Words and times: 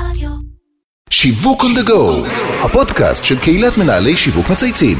רדיו. 0.00 0.30
שיווק 1.10 1.62
on 1.62 1.78
the 1.78 1.88
go, 1.88 2.28
הפודקאסט 2.64 3.24
של 3.24 3.38
קהילת 3.38 3.78
מנהלי 3.78 4.16
שיווק 4.16 4.50
מצייצים. 4.50 4.98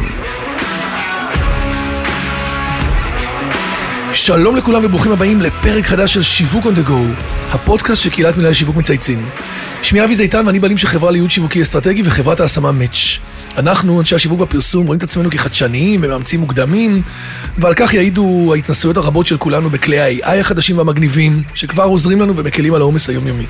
שלום 4.12 4.56
לכולם 4.56 4.84
וברוכים 4.84 5.12
הבאים 5.12 5.40
לפרק 5.40 5.84
חדש 5.84 6.14
של 6.14 6.22
שיווק 6.22 6.64
on 6.64 6.68
the 6.68 6.88
go, 6.88 7.22
הפודקאסט 7.50 8.02
של 8.02 8.10
קהילת 8.10 8.36
מנהלי 8.36 8.54
שיווק 8.54 8.76
מצייצים. 8.76 9.28
שמי 9.82 10.04
אבי 10.04 10.14
זיתן 10.14 10.46
ואני 10.46 10.60
בעלים 10.60 10.78
של 10.78 10.86
חברה 10.86 11.10
לייעוד 11.10 11.30
שיווקי 11.30 11.62
אסטרטגי 11.62 12.02
וחברת 12.04 12.40
ההשמה 12.40 12.72
מאץ'. 12.72 13.18
אנחנו, 13.56 14.00
אנשי 14.00 14.14
השיווק 14.14 14.40
והפרסום, 14.40 14.86
רואים 14.86 14.98
את 14.98 15.02
עצמנו 15.02 15.30
כחדשניים 15.30 16.00
ומאמצים 16.02 16.40
מוקדמים, 16.40 17.02
ועל 17.58 17.74
כך 17.74 17.94
יעידו 17.94 18.52
ההתנסויות 18.54 18.96
הרבות 18.96 19.26
של 19.26 19.36
כולנו 19.36 19.70
בכלי 19.70 20.20
ה-AI 20.20 20.40
החדשים 20.40 20.78
והמגניבים, 20.78 21.42
שכבר 21.54 21.84
עוזרים 21.84 22.20
לנו 22.20 22.36
ומקלים 22.36 22.74
על 22.74 22.80
העומס 22.80 23.08
היומיומי. 23.08 23.46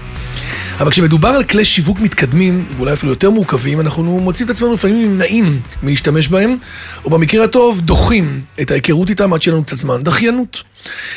אבל 0.80 0.90
כשמדובר 0.90 1.28
על 1.28 1.44
כלי 1.44 1.64
שיווק 1.64 2.00
מתקדמים, 2.00 2.66
ואולי 2.76 2.92
אפילו 2.92 3.12
יותר 3.12 3.30
מורכבים, 3.30 3.80
אנחנו 3.80 4.18
מוצאים 4.20 4.46
את 4.46 4.50
עצמנו 4.50 4.72
לפעמים 4.72 5.02
נמנעים 5.02 5.60
מלהשתמש 5.82 6.28
בהם, 6.28 6.56
או 7.04 7.10
במקרה 7.10 7.44
הטוב, 7.44 7.80
דוחים 7.80 8.40
את 8.60 8.70
ההיכרות 8.70 9.10
איתם 9.10 9.32
עד 9.32 9.42
שיהיה 9.42 9.54
לנו 9.54 9.64
קצת 9.64 9.76
זמן. 9.76 10.02
דחיינות. 10.02 10.62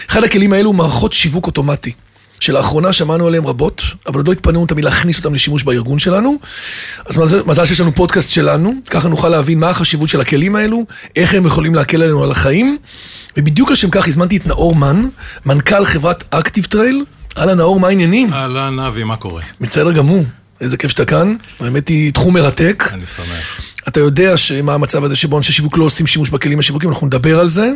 אחד 0.09 0.23
הכלים 0.23 0.53
האלו 0.53 0.69
הוא 0.69 0.75
מערכות 0.75 1.13
שיווק 1.13 1.47
אוטומטי. 1.47 1.91
שלאחרונה 2.39 2.93
שמענו 2.93 3.27
עליהם 3.27 3.47
רבות, 3.47 3.81
אבל 4.07 4.15
עוד 4.15 4.27
לא 4.27 4.31
התפנינו 4.31 4.65
תמיד 4.65 4.85
להכניס 4.85 5.17
אותם 5.17 5.33
לשימוש 5.33 5.63
בארגון 5.63 5.99
שלנו. 5.99 6.37
אז 7.05 7.17
מזל, 7.17 7.43
מזל 7.45 7.65
שיש 7.65 7.81
לנו 7.81 7.95
פודקאסט 7.95 8.31
שלנו, 8.31 8.73
ככה 8.89 9.09
נוכל 9.09 9.29
להבין 9.29 9.59
מה 9.59 9.69
החשיבות 9.69 10.09
של 10.09 10.21
הכלים 10.21 10.55
האלו, 10.55 10.85
איך 11.15 11.33
הם 11.33 11.45
יכולים 11.45 11.75
להקל 11.75 12.03
עלינו 12.03 12.23
על 12.23 12.31
החיים. 12.31 12.77
ובדיוק 13.37 13.71
לשם 13.71 13.89
כך 13.89 14.07
הזמנתי 14.07 14.37
את 14.37 14.47
נאור 14.47 14.75
מן, 14.75 15.05
מנכ"ל 15.45 15.85
חברת 15.85 16.23
אקטיב 16.29 16.65
טרייל. 16.65 17.05
אהלן 17.39 17.57
נאור, 17.57 17.79
מה 17.79 17.87
העניינים? 17.87 18.33
אהלן, 18.33 18.79
אבי, 18.79 19.03
מה 19.03 19.15
קורה? 19.15 19.41
בסדר 19.61 19.91
גמור, 19.91 20.23
איזה 20.61 20.77
כיף 20.77 20.91
שאתה 20.91 21.05
כאן. 21.05 21.35
האמת 21.59 21.87
היא 21.87 22.13
תחום 22.13 22.33
מרתק. 22.33 22.83
אני 22.93 23.05
שמח. 23.05 23.61
אתה 23.87 23.99
יודע 23.99 24.37
שמה 24.37 24.73
המצב 24.73 25.03
הזה 25.03 25.15
שבו 25.15 25.37
אנשי 25.37 25.51
שיווק 25.51 25.77
לא 25.77 25.83
עושים 25.83 26.07
שימוש 26.07 26.29
בכלים 26.29 26.59
השיווקים, 26.59 26.89
אנחנו 26.89 27.07
נדבר 27.07 27.39
על 27.39 27.47
זה. 27.47 27.71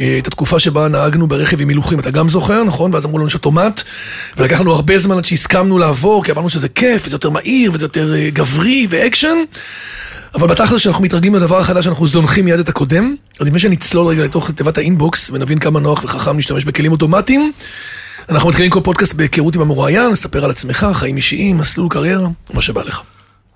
אה, 0.00 0.18
את 0.18 0.26
התקופה 0.26 0.58
שבה 0.58 0.88
נהגנו 0.88 1.26
ברכב 1.26 1.60
עם 1.60 1.68
הילוכים, 1.68 1.98
אתה 1.98 2.10
גם 2.10 2.28
זוכר, 2.28 2.64
נכון? 2.64 2.94
ואז 2.94 3.04
אמרו 3.04 3.18
לנו 3.18 3.30
שאוטומט, 3.30 3.82
ולקח 4.36 4.60
לנו 4.60 4.72
הרבה 4.72 4.98
זמן 4.98 5.18
עד 5.18 5.24
שהסכמנו 5.24 5.78
לעבור, 5.78 6.24
כי 6.24 6.32
אמרנו 6.32 6.48
שזה 6.48 6.68
כיף, 6.68 7.06
וזה 7.06 7.14
יותר 7.14 7.30
מהיר, 7.30 7.72
וזה 7.74 7.84
יותר 7.84 8.14
אה, 8.14 8.30
גברי 8.32 8.86
ואקשן. 8.90 9.36
אבל 10.34 10.48
בתכל'ס 10.48 10.80
שאנחנו 10.80 11.04
מתרגלים 11.04 11.34
לדבר 11.34 11.58
החדש, 11.58 11.86
אנחנו 11.86 12.06
זונחים 12.06 12.44
מיד 12.44 12.58
את 12.58 12.68
הקודם. 12.68 13.14
אז 13.40 13.46
לפני 13.46 13.58
שנצלול 13.58 14.06
רגע 14.06 14.22
לתוך 14.22 14.50
תיבת 14.50 14.78
האינבוקס, 14.78 15.30
ונבין 15.30 15.58
כמה 15.58 15.80
נוח 15.80 16.04
וחכם 16.04 16.36
להשתמש 16.36 16.64
בכלים 16.64 16.92
אוטומטיים, 16.92 17.52
אנחנו 18.28 18.48
מתחילים 18.48 18.70
כל 18.70 18.80
פודקאסט 18.84 19.14
בהיכרות 19.14 19.56
עם 19.56 19.62
המרואיין, 19.62 20.10
לספר 20.10 20.44
על 20.44 20.50
עצמך, 20.50 20.86
חיים 20.92 21.16
אישיים, 21.16 21.58
מסלול 21.58 21.88
קריירה, 21.90 22.28
מה 22.54 22.62
שבא 22.62 22.82
לך. 22.82 23.00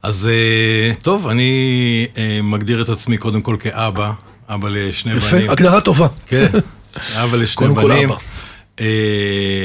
אז 0.02 0.28
אה, 0.33 0.94
טוב, 1.02 1.28
אני 1.28 2.06
אה, 2.16 2.41
מגדיר 2.42 2.83
את 2.83 2.89
עצמי 2.89 3.16
קודם 3.16 3.41
כל 3.41 3.56
כאבא, 3.61 4.12
אבא 4.48 4.69
לשני 4.69 5.12
יפה, 5.14 5.36
בנים. 5.36 5.50
הגדרה 5.50 5.80
טובה. 5.80 6.06
כן, 6.27 6.46
אבא 7.14 7.36
לשני 7.42 7.56
קודם 7.56 7.74
כל 7.74 7.89
בנים. 7.89 8.11
אבא. 8.11 8.19
אה, 8.80 8.86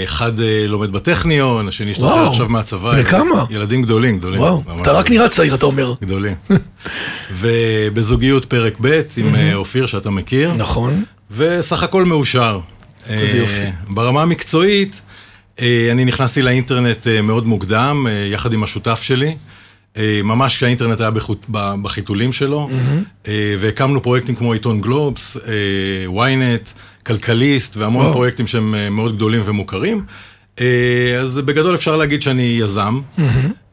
אחד 0.04 0.32
לומד 0.68 0.92
בטכניון, 0.92 1.68
השני 1.68 1.92
השתחרר 1.92 2.28
עכשיו 2.28 2.50
מהצבא. 2.50 2.92
בני 2.92 3.04
כמה? 3.04 3.46
ילדים 3.50 3.84
גדולים, 3.84 4.18
גדולים. 4.18 4.40
וואו, 4.40 4.64
אתה 4.82 4.92
רק 4.92 5.12
נראה 5.12 5.30
צעיר, 5.30 5.56
אתה 5.56 5.66
אומר. 5.66 5.94
גדולים. 6.02 6.36
ובזוגיות 7.40 8.46
פרק 8.46 8.78
ב' 8.82 9.02
עם 9.18 9.36
אופיר 9.54 9.86
שאתה 9.86 10.10
מכיר. 10.10 10.54
נכון. 10.54 11.04
וסך 11.32 11.84
הכל 11.84 12.06
מאושר. 12.06 12.60
איזה 13.10 13.38
אה, 13.38 13.42
יופי. 13.42 13.64
ברמה 13.90 14.22
המקצועית, 14.22 15.02
אה, 15.62 15.90
אני 15.92 16.06
נכנסתי 16.06 16.42
לאינטרנט 16.42 17.08
אה, 17.08 17.22
מאוד 17.22 17.48
מוקדם, 17.48 18.08
יחד 18.32 18.54
עם 18.54 18.64
השותף 18.64 19.02
שלי. 19.02 19.36
ממש 20.24 20.56
כשהאינטרנט 20.58 21.02
היה 21.02 21.12
בחוט- 21.12 21.46
בחיתולים 21.82 22.34
שלו, 22.34 22.70
אה, 23.28 23.32
והקמנו 23.60 24.02
פרויקטים 24.02 24.36
כמו 24.36 24.54
עיתון 24.54 24.82
גלובס, 24.82 25.38
ynet, 26.08 26.70
כלכליסט, 27.06 27.78
והמון 27.78 28.02
וואו. 28.02 28.14
פרויקטים 28.14 28.48
שהם 28.48 28.96
מאוד 28.96 29.16
גדולים 29.16 29.42
ומוכרים. 29.46 30.04
אז 31.22 31.38
בגדול 31.46 31.76
אפשר 31.76 31.96
להגיד 31.96 32.22
שאני 32.22 32.58
יזם. 32.62 33.00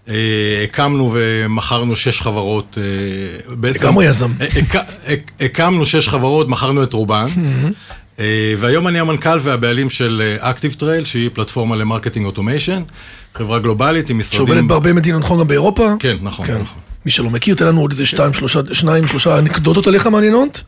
אה, 0.08 0.14
הקמנו 0.64 1.10
ומכרנו 1.14 1.96
שש 1.96 2.20
חברות, 2.20 2.78
בעצם... 3.50 3.84
לגמרי 3.86 4.06
יזם. 4.06 4.30
הק- 4.40 4.74
הק- 5.06 5.30
הקמנו 5.40 5.86
שש 5.86 6.08
חברות, 6.08 6.48
מכרנו 6.48 6.82
את 6.82 6.92
רובן, 6.92 7.26
אה, 7.44 7.68
והיום 8.58 8.88
אני 8.88 9.00
המנכ"ל 9.00 9.38
והבעלים 9.40 9.90
של 9.90 10.36
אקטיב 10.38 10.74
טרייל, 10.78 11.04
שהיא 11.04 11.30
פלטפורמה 11.32 11.76
ל 11.76 11.81
marketing 11.81 12.26
automation, 12.26 12.82
חברה 13.34 13.58
גלובלית 13.58 14.10
עם 14.10 14.18
משרדים... 14.18 14.46
שעובדת 14.46 14.64
בהרבה 14.64 14.92
מדינות, 14.92 15.22
נכון, 15.22 15.40
גם 15.40 15.48
באירופה? 15.48 15.94
כן, 15.98 16.16
נכון, 16.22 16.46
כן. 16.46 16.58
נכון. 16.58 16.78
מי 17.06 17.10
שלא 17.10 17.30
מכיר, 17.30 17.54
תן 17.54 17.66
לנו 17.66 17.80
עוד 17.80 17.90
איזה 17.90 18.06
שתיים, 18.06 18.32
שלושה, 18.32 18.60
שניים, 18.72 19.06
שלושה 19.06 19.38
אנקדוטות 19.38 19.86
עליך 19.86 20.06
מעניינות. 20.06 20.62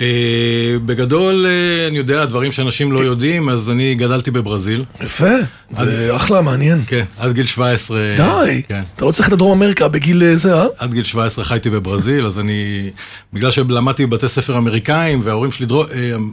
אה, 0.00 0.76
בגדול, 0.86 1.46
אה, 1.46 1.88
אני 1.88 1.98
יודע, 1.98 2.24
דברים 2.24 2.52
שאנשים 2.52 2.92
לא 2.92 3.00
יודעים, 3.00 3.48
אז 3.48 3.70
אני 3.70 3.94
גדלתי 3.94 4.30
בברזיל, 4.30 4.84
יפה, 5.00 5.34
זה 5.70 6.16
אחלה, 6.16 6.40
מעניין. 6.40 6.82
כן, 6.86 7.04
עד 7.18 7.32
גיל 7.32 7.46
17. 7.46 7.98
די, 8.16 8.62
כן. 8.68 8.80
אתה 8.96 9.04
לא 9.04 9.12
צריך 9.12 9.28
את 9.28 9.32
הדרום 9.32 9.62
אמריקה 9.62 9.88
בגיל 9.88 10.22
אה, 10.22 10.36
זה, 10.36 10.54
אה? 10.54 10.66
עד 10.78 10.94
גיל 10.94 11.04
17 11.04 11.44
חייתי 11.44 11.70
בברזיל, 11.70 12.26
אז 12.26 12.38
אני, 12.38 12.90
בגלל 13.32 13.50
שלמדתי 13.50 14.06
בבתי 14.06 14.28
ספר 14.28 14.58
אמריקאים 14.58 15.20
וההורים 15.24 15.52
שלי 15.52 15.66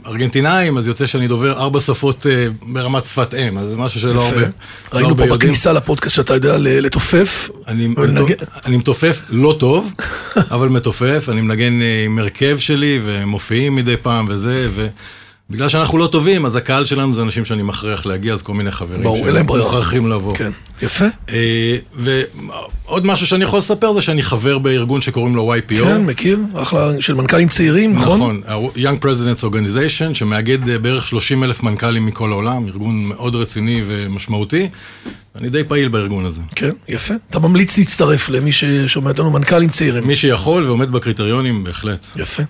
ארגנטינאים, 0.06 0.78
אז 0.78 0.86
יוצא 0.86 1.06
שאני 1.06 1.28
דובר 1.28 1.52
ארבע 1.52 1.80
שפות 1.80 2.26
ברמת 2.62 3.04
שפת 3.04 3.34
אם, 3.34 3.58
אז 3.58 3.68
זה 3.68 3.76
משהו 3.76 4.00
שלא. 4.00 4.22
הרבה, 4.22 4.40
לא 4.40 4.46
ראינו 4.92 5.08
הרבה 5.08 5.22
פה 5.26 5.28
יודעים. 5.28 5.50
בכניסה 5.50 5.72
לפודקאסט 5.72 6.16
שאתה 6.16 6.34
יודע 6.34 6.56
לתופף. 6.58 7.50
אני, 8.66 8.76
מתופף 8.76 9.22
לא 9.30 9.56
טוב, 9.58 9.92
אבל 10.54 10.68
מתופף, 10.68 11.28
אני 11.32 11.40
מנגן 11.40 11.72
עם 12.06 12.18
הרכב 12.18 12.58
שלי 12.58 13.00
ומופיעים 13.58 13.76
מדי 13.76 13.96
פעם 13.96 14.26
וזה, 14.28 14.68
ובגלל 15.50 15.68
שאנחנו 15.68 15.98
לא 15.98 16.06
טובים, 16.06 16.46
אז 16.46 16.56
הקהל 16.56 16.84
שלנו 16.84 17.14
זה 17.14 17.22
אנשים 17.22 17.44
שאני 17.44 17.62
מכריח 17.62 18.06
להגיע, 18.06 18.34
אז 18.34 18.42
כל 18.42 18.54
מיני 18.54 18.70
חברים 18.70 19.02
ברור, 19.02 19.26
אין 19.26 19.34
להם 19.34 19.46
ברירה. 19.46 19.68
שמוכרחים 19.68 20.08
לבוא. 20.08 20.34
כן, 20.34 20.52
יפה. 20.82 21.04
אה, 21.30 21.76
ועוד 21.94 23.06
משהו 23.06 23.26
שאני 23.26 23.44
יכול 23.44 23.58
לספר 23.58 23.92
זה 23.92 24.00
שאני 24.00 24.22
חבר 24.22 24.58
בארגון 24.58 25.00
שקוראים 25.00 25.36
לו 25.36 25.54
YPO. 25.54 25.76
כן, 25.76 26.04
מכיר, 26.04 26.38
אחלה 26.54 27.00
של 27.00 27.14
מנכ"לים 27.14 27.48
צעירים, 27.48 27.94
נכון? 27.94 28.20
נכון, 28.20 28.40
ה-Young 28.46 29.04
Presidents 29.04 29.44
Organization, 29.44 30.14
שמאגד 30.14 30.68
אה, 30.68 30.78
בערך 30.78 31.06
30 31.06 31.44
אלף 31.44 31.62
מנכ"לים 31.62 32.06
מכל 32.06 32.32
העולם, 32.32 32.66
ארגון 32.66 33.04
מאוד 33.04 33.34
רציני 33.34 33.82
ומשמעותי. 33.86 34.68
אני 35.40 35.50
די 35.50 35.64
פעיל 35.64 35.88
בארגון 35.88 36.24
הזה. 36.24 36.40
כן, 36.54 36.70
יפה. 36.88 37.14
אתה 37.30 37.38
ממליץ 37.38 37.78
להצטרף 37.78 38.28
למי 38.28 38.52
ששומע 38.52 39.10
אותנו, 39.10 39.30
מנכ"לים 39.30 39.68
צעירים. 39.68 40.06
מי 40.06 40.16
שיכול 40.16 40.64
ועומד 40.64 40.92
בקריטריונים, 40.92 41.64
בהחלט. 41.64 42.06
יפה. 42.16 42.42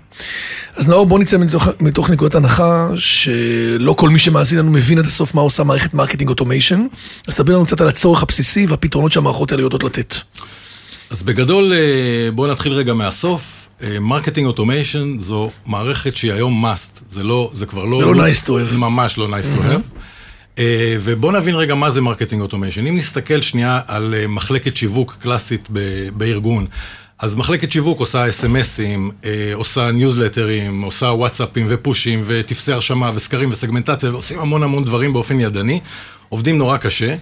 אז 0.77 0.89
נאור, 0.89 1.07
בוא 1.07 1.19
נצא 1.19 1.39
מתוך, 1.39 1.69
מתוך 1.81 2.11
נקודת 2.11 2.35
הנחה 2.35 2.89
שלא 2.97 3.93
כל 3.93 4.09
מי 4.09 4.19
שמאזין 4.19 4.59
לנו 4.59 4.71
מבין 4.71 4.99
עד 4.99 5.07
הסוף 5.07 5.35
מה 5.35 5.41
עושה 5.41 5.65
מערכת 5.65 5.95
marketing 5.95 6.29
automation. 6.29 6.87
אז 7.29 7.35
תסביר 7.35 7.57
לנו 7.57 7.67
קצת 7.67 7.81
על 7.81 7.89
הצורך 7.89 8.18
הבסיסי 8.23 8.67
והפתרונות 8.67 9.13
שהמערכות 9.13 9.53
האלה 9.53 9.63
יודעות 9.63 9.85
לתת. 9.85 10.15
אז 11.11 11.23
בגדול, 11.23 11.73
אה, 11.73 12.31
בואו 12.35 12.51
נתחיל 12.51 12.73
רגע 12.73 12.95
מהסוף. 12.95 13.55
marketing 14.01 14.47
automation 14.47 15.19
זו 15.19 15.51
מערכת 15.67 16.17
שהיא 16.17 16.33
היום 16.33 16.65
must, 16.65 17.03
זה 17.11 17.25
לא, 17.25 17.51
זה 17.55 17.67
כבר 17.67 17.85
לא... 17.85 17.99
זה 17.99 18.05
לא 18.05 18.27
nice 18.27 18.45
to 18.45 18.49
have. 18.49 18.71
זה 18.71 18.79
ממש 18.79 19.19
לא 19.19 19.27
nice 19.27 19.57
to 19.57 19.61
have. 19.61 19.99
אה, 20.59 20.97
ובואו 21.01 21.33
נבין 21.33 21.55
רגע 21.55 21.75
מה 21.75 21.91
זה 21.91 22.01
marketing 22.01 22.43
automation. 22.43 22.87
אם 22.87 22.97
נסתכל 22.97 23.41
שנייה 23.41 23.81
על 23.87 24.15
אה, 24.19 24.27
מחלקת 24.27 24.77
שיווק 24.77 25.17
קלאסית 25.21 25.69
ב- 25.73 26.09
בארגון, 26.13 26.67
אז 27.19 27.35
מחלקת 27.35 27.73
שיווק 27.73 28.01
עושה 28.01 28.29
אס.אם.אסים, 28.29 29.11
אה, 29.25 29.51
עושה 29.55 29.91
ניוזלטרים, 29.91 30.83
עושה 30.83 31.07
וואטסאפים 31.07 31.67
ופושים 31.69 32.23
וטפסי 32.27 32.73
הרשמה 32.73 33.11
וסקרים 33.15 33.51
וסגמנטציה, 33.53 34.11
ועושים 34.11 34.39
המון 34.39 34.63
המון 34.63 34.85
דברים 34.85 35.13
באופן 35.13 35.41
ידני, 35.41 35.81
עובדים 36.29 36.59
נורא 36.59 36.77
קשה. 36.77 37.15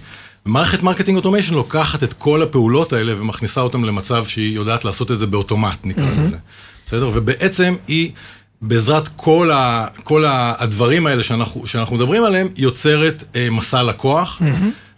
מערכת 0.47 0.83
marketing 0.83 1.17
automation 1.17 1.53
לוקחת 1.53 2.03
את 2.03 2.13
כל 2.13 2.41
הפעולות 2.41 2.93
האלה 2.93 3.13
ומכניסה 3.21 3.61
אותן 3.61 3.81
למצב 3.81 4.25
שהיא 4.25 4.55
יודעת 4.55 4.85
לעשות 4.85 5.11
את 5.11 5.19
זה 5.19 5.25
באוטומט, 5.25 5.77
נקרא 5.83 6.05
לזה. 6.21 6.37
בסדר? 6.85 7.09
ובעצם 7.13 7.75
היא, 7.87 8.11
בעזרת 8.61 9.07
כל, 9.07 9.51
ה, 9.51 9.85
כל 10.03 10.25
הדברים 10.27 11.07
האלה 11.07 11.23
שאנחנו, 11.23 11.67
שאנחנו 11.67 11.95
מדברים 11.95 12.23
עליהם, 12.23 12.47
יוצרת 12.55 13.23
אה, 13.35 13.47
מסע 13.51 13.83
לקוח. 13.83 14.41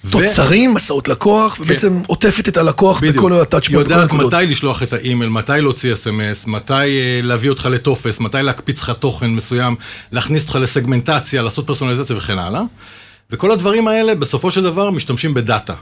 ו- 0.04 0.12
תוצרים, 0.12 0.74
מסעות 0.74 1.08
לקוח, 1.08 1.58
ובעצם 1.60 2.02
עוטפת 2.08 2.48
את 2.48 2.58
הלקוח 2.58 3.00
בדיוק. 3.00 3.16
בכל 3.16 3.34
הטאצ' 3.34 3.70
בכל 3.70 3.80
יודעת. 3.80 4.14
מתי 4.14 4.36
לשלוח 4.48 4.84
את 4.84 4.94
האימייל, 4.94 5.30
מתי 5.30 5.54
להוציא 5.58 5.94
אס.אם.אס, 5.94 6.48
מתי 6.48 6.74
אה, 6.74 7.20
להביא 7.24 7.50
אותך 7.50 7.66
לטופס, 7.72 8.20
מתי 8.20 8.38
להקפיץ 8.42 8.82
לך 8.82 8.90
תוכן 8.90 9.28
מסוים, 9.28 9.76
להכניס 10.12 10.44
אותך 10.44 10.56
לסגמנטציה, 10.56 11.42
לעשות 11.42 11.68
פרסונליזציה 11.68 12.18
וכן 12.18 12.40
הלאה. 12.40 12.62
וכל 13.32 13.52
הדברים 13.52 13.88
האלה 13.88 14.16
בסופו 14.16 14.52
של 14.52 14.64
דבר 14.64 14.90
משתמשים 14.90 15.34
בדאטה. 15.34 15.74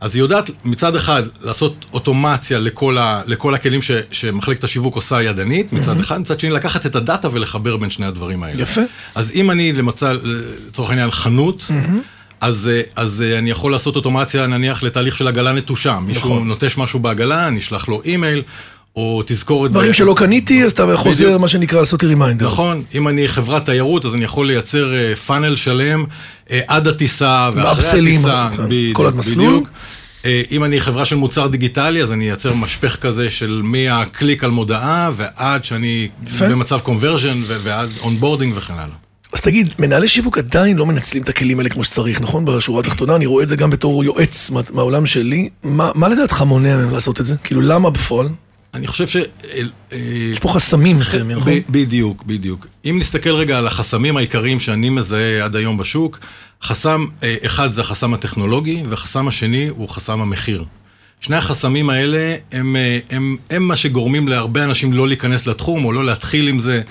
אז 0.00 0.14
היא 0.14 0.22
יודעת 0.22 0.50
מצד 0.64 0.96
אחד 0.96 1.22
לעשות 1.42 1.86
אוטומציה 1.92 2.58
לכל, 2.58 2.98
ה, 2.98 3.22
לכל 3.26 3.54
הכלים 3.54 3.82
ש, 3.82 3.90
שמחלקת 4.12 4.64
השיווק 4.64 4.94
עושה 4.96 5.22
ידנית, 5.22 5.72
מצד 5.72 6.00
אחד, 6.00 6.18
מצד 6.20 6.40
שני 6.40 6.50
לקחת 6.50 6.86
את 6.86 6.96
הדאטה 6.96 7.28
ולחבר 7.32 7.76
בין 7.76 7.90
שני 7.90 8.06
הדברים 8.06 8.42
האלה. 8.42 8.62
יפה. 8.62 8.80
אז 9.14 9.32
אם 9.34 9.50
אני 9.50 9.72
למשל, 9.72 10.20
לצורך 10.68 10.90
העניין 10.90 11.10
חנות, 11.10 11.64
אז, 12.40 12.70
אה, 12.72 12.80
אז 12.96 13.24
אה, 13.26 13.38
אני 13.38 13.50
יכול 13.50 13.72
לעשות 13.72 13.96
אוטומציה 13.96 14.46
נניח 14.46 14.82
לתהליך 14.82 15.16
של 15.16 15.28
עגלה 15.28 15.52
נטושה. 15.52 15.98
מישהו 16.00 16.28
נכון. 16.28 16.48
נוטש 16.48 16.78
משהו 16.78 17.00
בעגלה, 17.00 17.48
אני 17.48 17.58
אשלח 17.58 17.88
לו 17.88 18.02
אימייל, 18.04 18.42
או 18.98 19.22
תזכורת... 19.26 19.70
דברים 19.70 19.92
שלא 19.92 20.14
קניתי, 20.16 20.64
אז 20.64 20.72
אתה 20.72 20.96
חוזר. 20.96 21.38
מה 21.38 21.48
שנקרא, 21.48 21.78
לעשות 21.80 22.02
לי 22.02 22.08
reminder. 22.08 22.46
נכון, 22.46 22.82
אם 22.94 23.08
אני 23.08 23.28
חברת 23.28 23.64
תיירות, 23.64 24.04
אז 24.04 24.14
אני 24.14 24.24
יכול 24.24 24.46
לייצר 24.46 24.94
אה, 24.94 25.16
funnel 25.16 25.56
שלם 25.56 26.04
אה, 26.50 26.60
עד 26.66 26.86
הטיסה 26.88 27.50
ואחרי 27.54 28.00
הטיסה. 28.00 28.48
כן, 28.56 28.66
בדיוק, 28.66 28.96
כל 28.96 29.06
המסלול. 29.06 29.62
אה, 30.24 30.42
אם 30.50 30.64
אני 30.64 30.80
חברה 30.80 31.04
של 31.04 31.16
מוצר 31.16 31.46
דיגיטלי, 31.46 32.02
אז 32.02 32.12
אני 32.12 32.28
אייצר 32.28 32.54
משפך 32.54 32.96
כזה 32.96 33.30
של 33.30 33.60
מהקליק 33.64 34.44
על 34.44 34.50
מודעה 34.50 35.10
ועד 35.16 35.64
שאני. 35.64 36.08
במצב 36.40 36.78
conversion 36.80 37.38
ועד 37.46 37.88
onboarding 38.02 38.52
וכן 38.56 38.74
הלאה. 38.74 38.96
אז 39.32 39.40
תגיד, 39.40 39.74
מנהלי 39.78 40.08
שיווק 40.08 40.38
עדיין 40.38 40.76
לא 40.76 40.86
מנצלים 40.86 41.22
את 41.22 41.28
הכלים 41.28 41.58
האלה 41.58 41.68
כמו 41.70 41.84
שצריך, 41.84 42.20
נכון? 42.20 42.44
בשורה 42.44 42.80
התחתונה, 42.80 43.16
אני 43.16 43.26
רואה 43.26 43.42
את 43.42 43.48
זה 43.48 43.56
גם 43.56 43.70
בתור 43.70 44.04
יועץ 44.04 44.50
מה- 44.50 44.60
מהעולם 44.72 45.06
שלי. 45.06 45.48
מה, 45.62 45.90
מה 45.94 46.08
לדעתך 46.08 46.42
מונע 46.42 46.76
מהם 46.76 46.90
לעשות 46.90 47.20
את 47.20 47.26
זה? 47.26 47.34
כאילו, 47.44 47.60
למה 47.60 47.90
בפועל? 47.90 48.28
אני 48.78 48.86
חושב 48.86 49.06
ש... 49.06 49.16
אה, 49.16 49.98
יש 50.32 50.38
פה 50.38 50.48
חסמים 50.48 50.98
מסוימים, 50.98 51.36
נכון? 51.36 51.52
בדיוק, 51.70 52.22
בדיוק. 52.22 52.66
אם 52.84 52.98
נסתכל 53.00 53.30
רגע 53.30 53.58
על 53.58 53.66
החסמים 53.66 54.16
העיקריים 54.16 54.60
שאני 54.60 54.90
מזהה 54.90 55.44
עד 55.44 55.56
היום 55.56 55.78
בשוק, 55.78 56.18
חסם 56.62 57.06
אה, 57.22 57.36
אחד 57.46 57.72
זה 57.72 57.80
החסם 57.80 58.14
הטכנולוגי, 58.14 58.82
והחסם 58.88 59.28
השני 59.28 59.68
הוא 59.68 59.88
חסם 59.88 60.20
המחיר. 60.20 60.64
שני 61.20 61.36
החסמים 61.36 61.90
האלה 61.90 62.36
הם, 62.52 62.76
אה, 62.76 62.98
הם, 63.10 63.36
הם 63.50 63.62
מה 63.62 63.76
שגורמים 63.76 64.28
להרבה 64.28 64.64
אנשים 64.64 64.92
לא 64.92 65.08
להיכנס 65.08 65.46
לתחום 65.46 65.84
או 65.84 65.92
לא 65.92 66.04
להתחיל 66.04 66.48
עם 66.48 66.58
זה. 66.58 66.82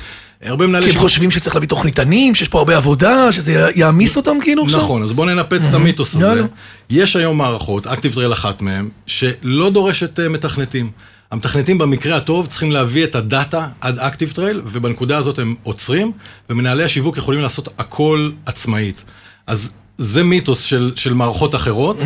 הרבה 0.41 0.67
מנהלי 0.67 0.85
כי 0.85 0.91
הם 0.91 0.97
חושבים 0.97 1.31
שצריך 1.31 1.55
להביא 1.55 1.69
תוכניתנים, 1.69 2.35
שיש 2.35 2.47
פה 2.47 2.57
הרבה 2.57 2.77
עבודה, 2.77 3.31
שזה 3.31 3.69
יעמיס 3.75 4.17
אותם 4.17 4.37
כאילו 4.41 4.63
עכשיו? 4.63 4.79
נכון, 4.79 5.03
אז 5.03 5.13
בואו 5.13 5.27
ננפץ 5.27 5.65
את 5.65 5.73
המיתוס 5.73 6.15
הזה. 6.15 6.41
יש 6.89 7.15
היום 7.15 7.37
מערכות, 7.37 7.87
Active 7.87 8.19
אחת 8.19 8.61
מהן, 8.61 8.89
שלא 9.07 9.69
דורשת 9.69 10.19
מתכנתים. 10.19 10.91
המתכנתים 11.31 11.77
במקרה 11.77 12.17
הטוב 12.17 12.47
צריכים 12.47 12.71
להביא 12.71 13.03
את 13.03 13.15
הדאטה 13.15 13.67
עד 13.81 13.99
ActiveTrail, 13.99 14.61
ובנקודה 14.65 15.17
הזאת 15.17 15.39
הם 15.39 15.55
עוצרים, 15.63 16.11
ומנהלי 16.49 16.83
השיווק 16.83 17.17
יכולים 17.17 17.41
לעשות 17.41 17.67
הכל 17.77 18.31
עצמאית. 18.45 19.03
אז 19.47 19.71
זה 19.97 20.23
מיתוס 20.23 20.61
של, 20.61 20.91
של 20.95 21.13
מערכות 21.13 21.55
אחרות. 21.55 21.97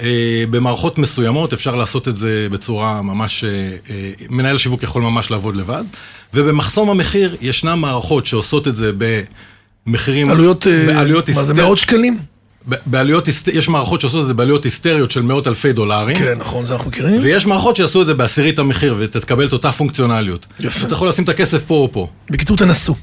אה, 0.00 0.44
במערכות 0.50 0.98
מסוימות 0.98 1.52
אפשר 1.52 1.76
לעשות 1.76 2.08
את 2.08 2.16
זה 2.16 2.46
בצורה 2.50 3.02
ממש, 3.02 3.44
אה, 3.44 3.50
אה, 3.90 4.12
מנהל 4.30 4.56
השיווק 4.56 4.82
יכול 4.82 5.02
ממש 5.02 5.30
לעבוד 5.30 5.56
לבד, 5.56 5.84
ובמחסום 6.34 6.90
המחיר 6.90 7.36
ישנן 7.40 7.78
מערכות 7.78 8.26
שעושות 8.26 8.68
את 8.68 8.76
זה 8.76 8.90
במחירים, 9.86 10.30
עלויות, 10.30 10.66
בעלויות 10.86 11.28
מה 11.28 11.34
זה, 11.34 11.40
היסטר- 11.52 11.64
מאות 11.64 11.78
שקלים? 11.78 12.18
בעלויות, 12.86 13.28
יש 13.52 13.68
מערכות 13.68 14.00
שעושות 14.00 14.22
את 14.22 14.26
זה 14.26 14.34
בעלויות 14.34 14.64
היסטריות 14.64 15.10
של 15.10 15.22
מאות 15.22 15.46
אלפי 15.46 15.72
דולרים. 15.72 16.16
כן, 16.16 16.38
נכון, 16.38 16.66
זה 16.66 16.74
אנחנו 16.74 16.90
מכירים. 16.90 17.22
ויש 17.22 17.46
מערכות 17.46 17.76
שיעשו 17.76 18.02
את 18.02 18.06
זה 18.06 18.14
בעשירית 18.14 18.58
המחיר 18.58 18.94
ותקבל 18.98 19.46
את 19.46 19.52
אותה 19.52 19.72
פונקציונליות. 19.72 20.46
יפה. 20.60 20.86
אתה 20.86 20.94
יכול 20.94 21.08
לשים 21.08 21.24
את 21.24 21.28
הכסף 21.28 21.62
פה 21.66 21.74
או 21.74 21.88
פה. 21.92 22.08
בקיצור, 22.30 22.56
תנסו. 22.56 22.94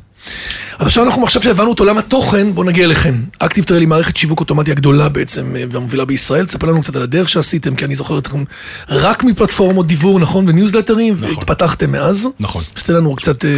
אז 0.79 0.87
עכשיו 0.87 1.03
אנחנו, 1.05 1.23
עכשיו 1.23 1.41
שהבנו 1.41 1.73
את 1.73 1.79
עולם 1.79 1.97
התוכן, 1.97 2.53
בואו 2.53 2.65
נגיע 2.65 2.85
אליכם. 2.85 3.15
ActiveTrail 3.39 3.81
היא 3.81 3.87
מערכת 3.89 4.17
שיווק 4.17 4.39
אוטומטי 4.39 4.71
הגדולה 4.71 5.09
בעצם, 5.09 5.55
אה, 5.55 5.63
והמובילה 5.71 6.05
בישראל. 6.05 6.45
תספר 6.45 6.67
לנו 6.67 6.81
קצת 6.81 6.95
על 6.95 7.01
הדרך 7.01 7.29
שעשיתם, 7.29 7.75
כי 7.75 7.85
אני 7.85 7.95
זוכר 7.95 8.17
אתכם 8.17 8.43
רק 8.89 9.23
מפלטפורמות 9.23 9.87
דיוור, 9.87 10.19
נכון? 10.19 10.45
וניוזלטרים, 10.47 11.13
והתפתחתם 11.17 11.91
מאז. 11.91 12.29
נכון. 12.39 12.63
אז 12.75 12.83
תן 12.83 12.93
לנו 12.93 13.15
קצת, 13.15 13.45
אה, 13.45 13.49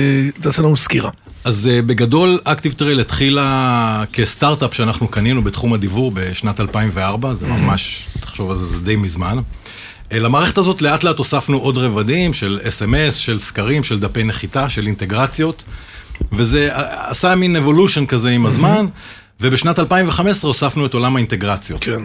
תעשה 0.41 0.61
לנו 0.61 0.75
סקירה. 0.75 1.09
אז 1.43 1.69
uh, 1.71 1.85
בגדול, 1.85 2.39
ActiveTrail 2.43 2.99
התחילה 2.99 4.03
כסטארט-אפ 4.13 4.73
שאנחנו 4.73 5.07
קנינו 5.07 5.43
בתחום 5.43 5.73
הדיוור 5.73 6.11
בשנת 6.13 6.59
2004, 6.59 7.33
זה 7.33 7.47
ממש, 7.47 8.07
תחשוב 8.19 8.51
על 8.51 8.57
זה, 8.57 8.65
זה 8.65 8.79
די 8.79 8.95
מזמן. 8.95 9.37
למערכת 10.11 10.57
הזאת 10.57 10.81
לאט 10.81 11.03
לאט 11.03 11.17
הוספנו 11.17 11.57
עוד 11.57 11.77
רבדים 11.77 12.33
של 12.33 12.59
אס.אם.אס, 12.67 13.15
של 13.15 13.39
סקרים, 13.39 13.83
של 13.83 13.99
דפי 13.99 14.23
נחיתה, 14.23 14.69
של 14.69 14.87
אינטגרציות, 14.87 15.63
וזה 16.31 16.69
עשה 17.07 17.35
מין 17.35 17.55
אבולושן 17.55 18.05
כזה 18.05 18.29
עם 18.29 18.45
הזמן, 18.45 18.85
ובשנת 19.41 19.79
2015 19.79 20.49
הוספנו 20.49 20.85
את 20.85 20.93
עולם 20.93 21.15
האינטגרציות. 21.15 21.83
כן. 21.83 22.01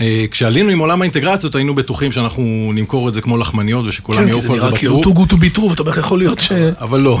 אה, 0.00 0.24
כשעלינו 0.30 0.70
עם 0.70 0.78
עולם 0.78 1.02
האינטגרציות 1.02 1.54
היינו 1.54 1.74
בטוחים 1.74 2.12
שאנחנו 2.12 2.70
נמכור 2.74 3.08
את 3.08 3.14
זה 3.14 3.20
כמו 3.20 3.36
לחמניות 3.36 3.86
ושכולם 3.86 4.18
כן, 4.18 4.24
כי 4.24 4.30
זה 4.30 4.36
יעופו 4.36 4.52
על 4.52 4.60
זה 4.60 4.66
נראה 4.66 4.78
כאילו 4.78 4.98
בטירוף, 4.98 5.16
too 5.16 5.20
good 5.20 5.32
to 5.32 5.36
be 5.36 5.58
true, 5.58 5.62
ואתה 5.62 5.82
איך 5.86 5.98
יכול 5.98 6.18
להיות 6.18 6.40
ש... 6.40 6.52
אבל 6.80 7.00
לא, 7.00 7.18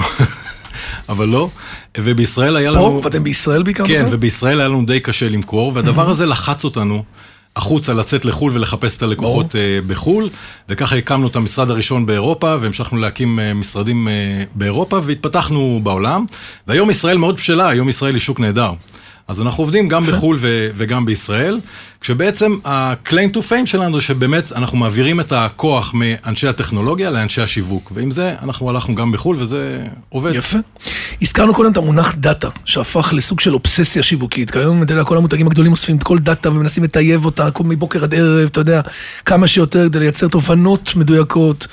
אבל 1.08 1.28
לא, 1.28 1.48
ובישראל 1.98 2.56
היה 2.56 2.72
פה, 2.72 2.78
לנו, 2.78 3.00
ואתם 3.04 3.24
בישראל 3.24 3.62
בעיקר? 3.62 3.86
כן? 3.86 4.06
ובישראל 4.10 4.60
היה 4.60 4.68
לנו 4.68 4.86
די 4.86 5.00
קשה 5.00 5.28
למכור, 5.28 5.72
והדבר 5.74 6.10
הזה 6.10 6.26
לחץ 6.26 6.64
אותנו 6.64 7.04
החוצה 7.56 7.92
לצאת 7.92 8.24
לחו"ל 8.24 8.52
ולחפש 8.54 8.96
את 8.96 9.02
הלקוחות 9.02 9.56
אה, 9.56 9.78
בחו"ל, 9.86 10.30
וככה 10.68 10.96
הקמנו 10.96 11.26
את 11.26 11.36
המשרד 11.36 11.70
הראשון 11.70 12.06
באירופה, 12.06 12.56
והמשכנו 12.60 12.98
להקים 12.98 13.40
אה, 13.40 13.54
משרדים 13.54 14.08
אה, 14.08 14.44
באירופה, 14.54 15.00
והתפתחנו 15.02 15.80
בעולם, 15.82 16.24
והיום 16.66 16.90
ישראל 16.90 17.18
מאוד 17.18 17.36
בשלה, 17.36 17.68
היום 17.68 17.88
ישראל 17.88 18.14
היא 18.14 18.20
שוק 18.20 18.40
נהדר. 18.40 18.72
אז 19.30 19.40
אנחנו 19.40 19.64
עובדים 19.64 19.88
גם 19.88 20.02
בחו"ל 20.02 20.36
ו- 20.40 20.68
וגם 20.74 21.06
בישראל, 21.06 21.60
כשבעצם 22.00 22.56
ה-claim 22.64 23.36
to 23.36 23.38
fame 23.38 23.66
שלנו 23.66 24.00
זה 24.00 24.06
שבאמת 24.06 24.52
אנחנו 24.52 24.78
מעבירים 24.78 25.20
את 25.20 25.32
הכוח 25.32 25.94
מאנשי 25.94 26.48
הטכנולוגיה 26.48 27.10
לאנשי 27.10 27.42
השיווק, 27.42 27.92
ועם 27.94 28.10
זה 28.10 28.34
אנחנו 28.42 28.70
הלכנו 28.70 28.94
גם 28.94 29.12
בחו"ל 29.12 29.36
וזה 29.40 29.78
עובד. 30.08 30.34
יפה. 30.34 30.58
הזכרנו 31.22 31.54
קודם 31.54 31.72
את 31.72 31.76
המונח 31.76 32.14
דאטה, 32.14 32.48
שהפך 32.64 33.12
לסוג 33.12 33.40
של 33.40 33.54
אובססיה 33.54 34.02
שיווקית. 34.02 34.50
כי 34.50 34.58
היום, 34.58 34.82
אתה 34.82 34.92
יודע, 34.92 35.04
כל 35.04 35.16
המותגים 35.16 35.46
הגדולים 35.46 35.72
אוספים 35.72 35.96
את 35.96 36.02
כל 36.02 36.18
דאטה 36.18 36.50
ומנסים 36.50 36.84
לטייב 36.84 37.24
אותה 37.24 37.48
מבוקר 37.60 38.04
עד 38.04 38.14
ערב, 38.14 38.48
אתה 38.48 38.60
יודע, 38.60 38.80
כמה 39.24 39.46
שיותר 39.46 39.88
כדי 39.88 39.98
לייצר 39.98 40.28
תובנות 40.28 40.92
מדויקות. 40.96 41.66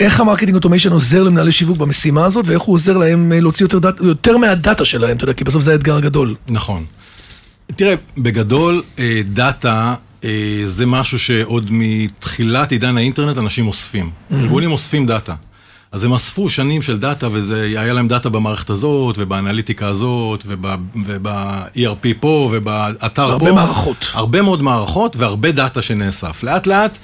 איך 0.00 0.20
ה 0.20 0.23
marketing 0.23 0.54
automation 0.54 0.92
עוזר 0.92 1.22
למנהלי 1.22 1.52
שיווק 1.52 1.78
במשימה 1.78 2.24
הזאת, 2.24 2.46
ואיך 2.48 2.62
הוא 2.62 2.74
עוזר 2.74 2.96
להם 2.96 3.32
אה, 3.32 3.40
להוציא 3.40 3.64
יותר, 3.64 3.78
דאטה, 3.78 4.04
יותר 4.04 4.36
מהדאטה 4.36 4.84
שלהם, 4.84 5.16
אתה 5.16 5.24
יודע, 5.24 5.32
כי 5.32 5.44
בסוף 5.44 5.62
זה 5.62 5.72
האתגר 5.72 5.96
הגדול. 5.96 6.34
נכון. 6.48 6.84
תראה, 7.66 7.94
בגדול, 8.18 8.82
אה, 8.98 9.20
דאטה 9.24 9.94
אה, 10.24 10.30
זה 10.64 10.86
משהו 10.86 11.18
שעוד 11.18 11.66
מתחילת 11.70 12.72
עידן 12.72 12.96
האינטרנט 12.96 13.38
אנשים 13.38 13.66
אוספים. 13.68 14.10
ארגונים 14.32 14.72
אוספים 14.72 15.06
דאטה. 15.06 15.34
אז 15.92 16.04
הם 16.04 16.12
אספו 16.12 16.48
שנים 16.48 16.82
של 16.82 16.98
דאטה, 16.98 17.28
והיה 17.32 17.92
להם 17.92 18.08
דאטה 18.08 18.28
במערכת 18.28 18.70
הזאת, 18.70 19.16
ובאנליטיקה 19.18 19.86
הזאת, 19.86 20.44
וב- 20.46 20.66
וב-ERP 21.04 22.08
פה, 22.20 22.50
ובאתר 22.52 23.26
פה. 23.26 23.32
הרבה 23.32 23.52
מערכות. 23.52 24.06
הרבה 24.12 24.42
מאוד 24.42 24.62
מערכות 24.62 25.16
והרבה 25.16 25.52
דאטה 25.52 25.82
שנאסף. 25.82 26.42
לאט 26.42 26.66
לאט 26.66 26.98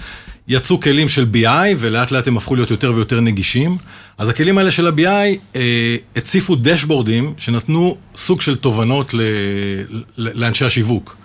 יצאו 0.48 0.80
כלים 0.80 1.08
של 1.08 1.26
BI, 1.34 1.46
ולאט 1.78 2.10
לאט 2.10 2.26
הם 2.28 2.36
הפכו 2.36 2.54
להיות 2.56 2.70
יותר 2.70 2.92
ויותר 2.94 3.20
נגישים. 3.20 3.76
אז 4.18 4.28
הכלים 4.28 4.58
האלה 4.58 4.70
של 4.70 4.86
ה-BI 4.86 5.38
אה, 5.56 5.96
הציפו 6.16 6.56
דשבורדים 6.56 7.34
שנתנו 7.38 7.96
סוג 8.16 8.40
של 8.40 8.56
תובנות 8.56 9.14
ל- 9.14 9.20
ל- 10.16 10.40
לאנשי 10.40 10.64
השיווק. 10.64 11.16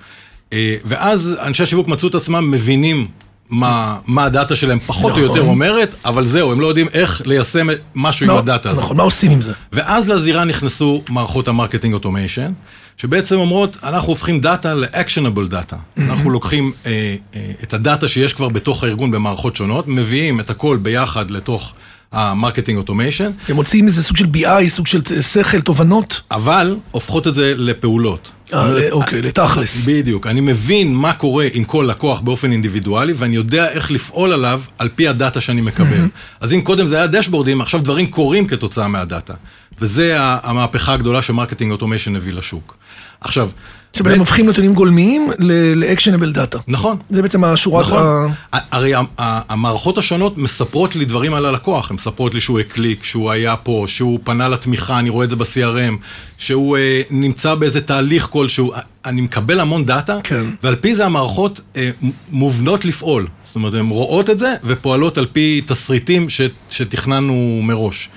אה, 0.54 0.76
ואז 0.86 1.38
אנשי 1.44 1.64
השיווק 1.64 1.88
מצאו 1.88 2.08
את 2.10 2.16
עצמם 2.16 2.52
מבינים 2.52 3.08
מה, 3.52 3.98
מה 4.08 4.24
הדאטה 4.24 4.56
שלהם 4.56 4.80
פחות 4.80 5.12
נכון. 5.12 5.24
או 5.24 5.28
יותר 5.28 5.42
אומרת, 5.42 5.96
אבל 6.06 6.26
זהו, 6.26 6.52
הם 6.52 6.62
לא 6.62 6.68
יודעים 6.68 6.88
איך 6.94 7.22
ליישם 7.26 7.68
משהו 7.96 8.26
עם 8.28 8.34
מה- 8.34 8.40
הדאטה 8.40 8.70
הזה. 8.70 8.82
נכון, 8.82 8.98
מה 8.98 9.04
עושים 9.04 9.32
עם 9.32 9.42
זה? 9.42 9.54
ואז 9.74 10.10
לזירה 10.10 10.46
נכנסו 10.46 11.02
מערכות 11.10 11.48
ה 11.48 11.52
marketing 11.52 11.94
automation, 11.94 12.52
שבעצם 12.98 13.36
אומרות, 13.40 13.78
אנחנו 13.84 14.10
הופכים 14.10 14.40
דאטה 14.40 14.74
ל- 14.74 14.86
actionable 14.86 15.48
data. 15.50 15.76
אנחנו 15.98 16.30
לוקחים 16.30 16.72
אה, 16.86 16.92
אה, 17.36 17.52
את 17.64 17.74
הדאטה 17.74 18.08
שיש 18.08 18.34
כבר 18.34 18.50
בתוך 18.50 18.84
הארגון 18.84 19.12
במערכות 19.12 19.56
שונות, 19.56 19.88
מביאים 19.88 20.40
את 20.40 20.50
הכל 20.50 20.78
ביחד 20.82 21.32
לתוך 21.32 21.74
ה 22.12 22.18
marketing 22.18 22.78
automation, 22.78 23.32
הם 23.48 23.56
מוצאים 23.56 23.86
איזה 23.86 24.04
סוג 24.04 24.18
של 24.18 24.26
BI, 24.26 24.68
סוג 24.68 24.88
של 24.88 25.22
שכל, 25.22 25.62
תובנות. 25.62 26.22
אבל 26.32 26.76
הופכות 26.92 27.28
את 27.28 27.36
זה 27.36 27.54
לפעולות. 27.58 28.32
אה, 28.54 28.92
אוקיי, 28.92 29.22
לתכלס. 29.22 29.90
בדיוק, 29.90 30.28
אני 30.28 30.42
מבין 30.42 30.94
מה 30.94 31.14
קורה 31.14 31.46
עם 31.54 31.64
כל 31.64 31.88
לקוח 31.90 32.20
באופן 32.20 32.52
אינדיבידואלי, 32.52 33.14
ואני 33.14 33.36
יודע 33.36 33.70
איך 33.70 33.92
לפעול 33.92 34.34
עליו 34.34 34.62
על 34.78 34.90
פי 34.96 35.08
הדאטה 35.08 35.42
שאני 35.42 35.62
מקבל. 35.62 36.08
אז 36.40 36.54
אם 36.54 36.62
קודם 36.62 36.88
זה 36.88 36.98
היה 36.98 37.08
דשבורדים, 37.08 37.62
עכשיו 37.62 37.80
דברים 37.80 38.08
קורים 38.08 38.48
כתוצאה 38.48 38.88
מהדאטה. 38.88 39.34
וזה 39.82 40.16
המהפכה 40.20 40.94
הגדולה 40.94 41.22
ש 41.22 41.31
marketing 41.31 41.72
automation 41.72 42.16
הביא 42.16 42.34
לשוק. 42.34 42.78
עכשיו, 43.22 43.50
שבהם 43.94 44.16
ב- 44.16 44.20
הופכים 44.20 44.50
נתונים 44.50 44.74
גולמיים 44.74 45.32
ל-actionable 45.40 46.36
data. 46.36 46.58
נכון. 46.68 46.98
זה 47.10 47.22
בעצם 47.22 47.44
השורה... 47.44 47.82
נכון. 47.82 48.32
ה- 48.54 48.76
הרי 48.78 48.94
המערכות 49.18 49.98
השונות 49.98 50.38
מספרות 50.38 50.96
לי 50.96 51.06
דברים 51.06 51.34
על 51.34 51.46
הלקוח, 51.46 51.90
הן 51.92 51.96
מספרות 51.96 52.34
לי 52.34 52.42
שהוא 52.42 52.60
הקליק, 52.60 53.04
שהוא 53.04 53.32
היה 53.32 53.56
פה, 53.56 53.84
שהוא 53.88 54.20
פנה 54.24 54.48
לתמיכה, 54.48 55.00
אני 55.00 55.10
רואה 55.10 55.26
את 55.26 55.30
זה 55.30 55.36
ב-CRM, 55.36 55.96
שהוא 56.38 56.78
אה, 56.78 57.02
נמצא 57.12 57.56
באיזה 57.56 57.82
תהליך 57.82 58.28
כלשהו, 58.32 58.74
אני 59.06 59.22
מקבל 59.22 59.60
המון 59.60 59.86
דאטה, 59.86 60.18
כן. 60.24 60.46
ועל 60.64 60.76
פי 60.76 60.96
זה 60.96 61.06
המערכות 61.06 61.62
אה, 61.76 61.90
מ- 62.04 62.10
מובנות 62.30 62.86
לפעול. 62.86 63.28
זאת 63.44 63.56
אומרת, 63.56 63.74
הן 63.74 63.90
רואות 63.90 64.30
את 64.30 64.40
זה 64.40 64.56
ופועלות 64.64 65.18
על 65.18 65.26
פי 65.34 65.62
תסריטים 65.66 66.30
ש- 66.30 66.42
שתכננו 66.70 67.60
מראש. 67.64 68.10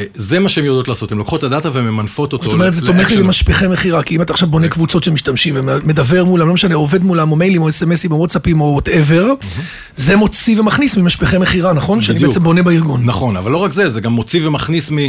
אה, 0.00 0.04
זה 0.14 0.38
מה 0.38 0.48
שהן 0.48 0.64
יודעות 0.64 0.88
לעשות, 0.88 1.12
הן 1.12 1.18
לוקחות 1.18 1.38
את 1.38 1.44
הדאטה 1.44 1.70
וממנפות 1.72 2.32
אותו. 2.32 2.44
זאת 2.44 2.52
אומרת, 2.52 2.74
זה 2.74 2.86
תומך 2.86 3.10
לי. 3.10 3.16
במשפכי 3.22 3.66
מכירה, 3.66 4.02
כי 4.02 4.16
אם 4.16 4.22
אתה 4.22 4.32
עכשיו 4.32 4.48
בונה 4.48 4.68
קבוצות 4.68 5.04
של 5.04 5.10
משתמשים 5.10 5.54
ומדבר 5.56 6.24
מולם, 6.24 6.48
לא 6.48 6.54
משנה, 6.54 6.74
עובד 6.74 7.04
מולם, 7.04 7.30
או 7.30 7.36
מיילים, 7.36 7.62
או 7.62 7.68
אס.אם.אסים, 7.68 8.12
או 8.12 8.16
וואטסאפים, 8.16 8.60
או 8.60 8.66
whatever, 8.66 9.32
זה 9.96 10.16
מוציא 10.16 10.60
ומכניס 10.60 10.96
ממשפכי 10.96 11.38
מכירה, 11.38 11.72
נכון? 11.72 12.02
שאני. 12.02 12.18
בעצם 12.18 12.42
בונה 12.42 12.62
בארגון. 12.62 13.04
נכון, 13.04 13.36
אבל 13.36 13.50
לא 13.50 13.58
רק 13.58 13.72
זה, 13.72 13.90
זה 13.90 14.00
גם 14.00 14.12
מוציא 14.12 14.46
ומכניס 14.46 14.92
אה, 14.92 15.08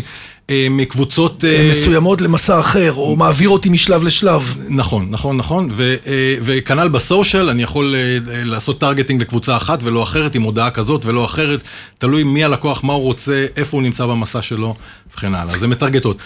מקבוצות... 0.69 1.45
אה, 1.45 1.67
מסוימות 1.69 2.21
למסע 2.21 2.59
אחר, 2.59 2.93
או 2.93 3.15
מעביר 3.15 3.49
אותי 3.49 3.69
משלב 3.69 4.03
לשלב. 4.03 4.57
נכון, 4.69 5.07
נכון, 5.09 5.37
נכון, 5.37 5.69
ו, 5.71 5.95
אה, 6.07 6.35
וכנ"ל 6.41 6.87
ב 6.87 6.95
social, 6.95 7.49
אני 7.49 7.63
יכול 7.63 7.95
אה, 7.95 8.01
אה, 8.33 8.43
לעשות 8.43 8.79
targeting 8.79 9.21
לקבוצה 9.21 9.57
אחת 9.57 9.79
ולא 9.83 10.03
אחרת, 10.03 10.35
עם 10.35 10.41
הודעה 10.41 10.71
כזאת 10.71 11.05
ולא 11.05 11.25
אחרת, 11.25 11.61
תלוי 11.97 12.23
מי 12.23 12.43
הלקוח, 12.43 12.83
מה 12.83 12.93
הוא 12.93 13.03
רוצה, 13.03 13.45
איפה 13.57 13.77
הוא 13.77 13.83
נמצא 13.83 14.05
במסע 14.05 14.41
שלו, 14.41 14.75
וכן 15.15 15.33
הלאה. 15.33 15.57
זה 15.57 15.67
מטרגטות. 15.67 16.17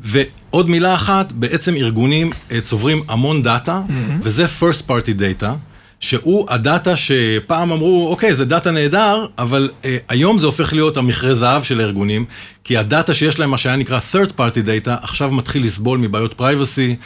ועוד 0.00 0.70
מילה 0.70 0.94
אחת, 0.94 1.32
בעצם 1.32 1.76
ארגונים 1.76 2.30
אה, 2.52 2.60
צוברים 2.60 3.02
המון 3.08 3.42
דאטה, 3.42 3.82
וזה 4.22 4.46
first 4.60 4.88
party 4.88 5.18
data. 5.18 5.71
שהוא 6.02 6.46
הדאטה 6.48 6.96
שפעם 6.96 7.72
אמרו, 7.72 8.08
אוקיי, 8.10 8.34
זה 8.34 8.44
דאטה 8.44 8.70
נהדר, 8.70 9.26
אבל 9.38 9.70
אה, 9.84 9.96
היום 10.08 10.38
זה 10.38 10.46
הופך 10.46 10.72
להיות 10.72 10.96
המכרה 10.96 11.34
זהב 11.34 11.62
של 11.62 11.80
הארגונים, 11.80 12.24
כי 12.64 12.76
הדאטה 12.76 13.14
שיש 13.14 13.38
להם, 13.38 13.50
מה 13.50 13.58
שהיה 13.58 13.76
נקרא 13.76 13.98
third 14.12 14.28
party 14.38 14.66
data, 14.66 14.90
עכשיו 15.02 15.30
מתחיל 15.30 15.66
לסבול 15.66 15.98
מבעיות 15.98 16.40
privacy 16.40 16.96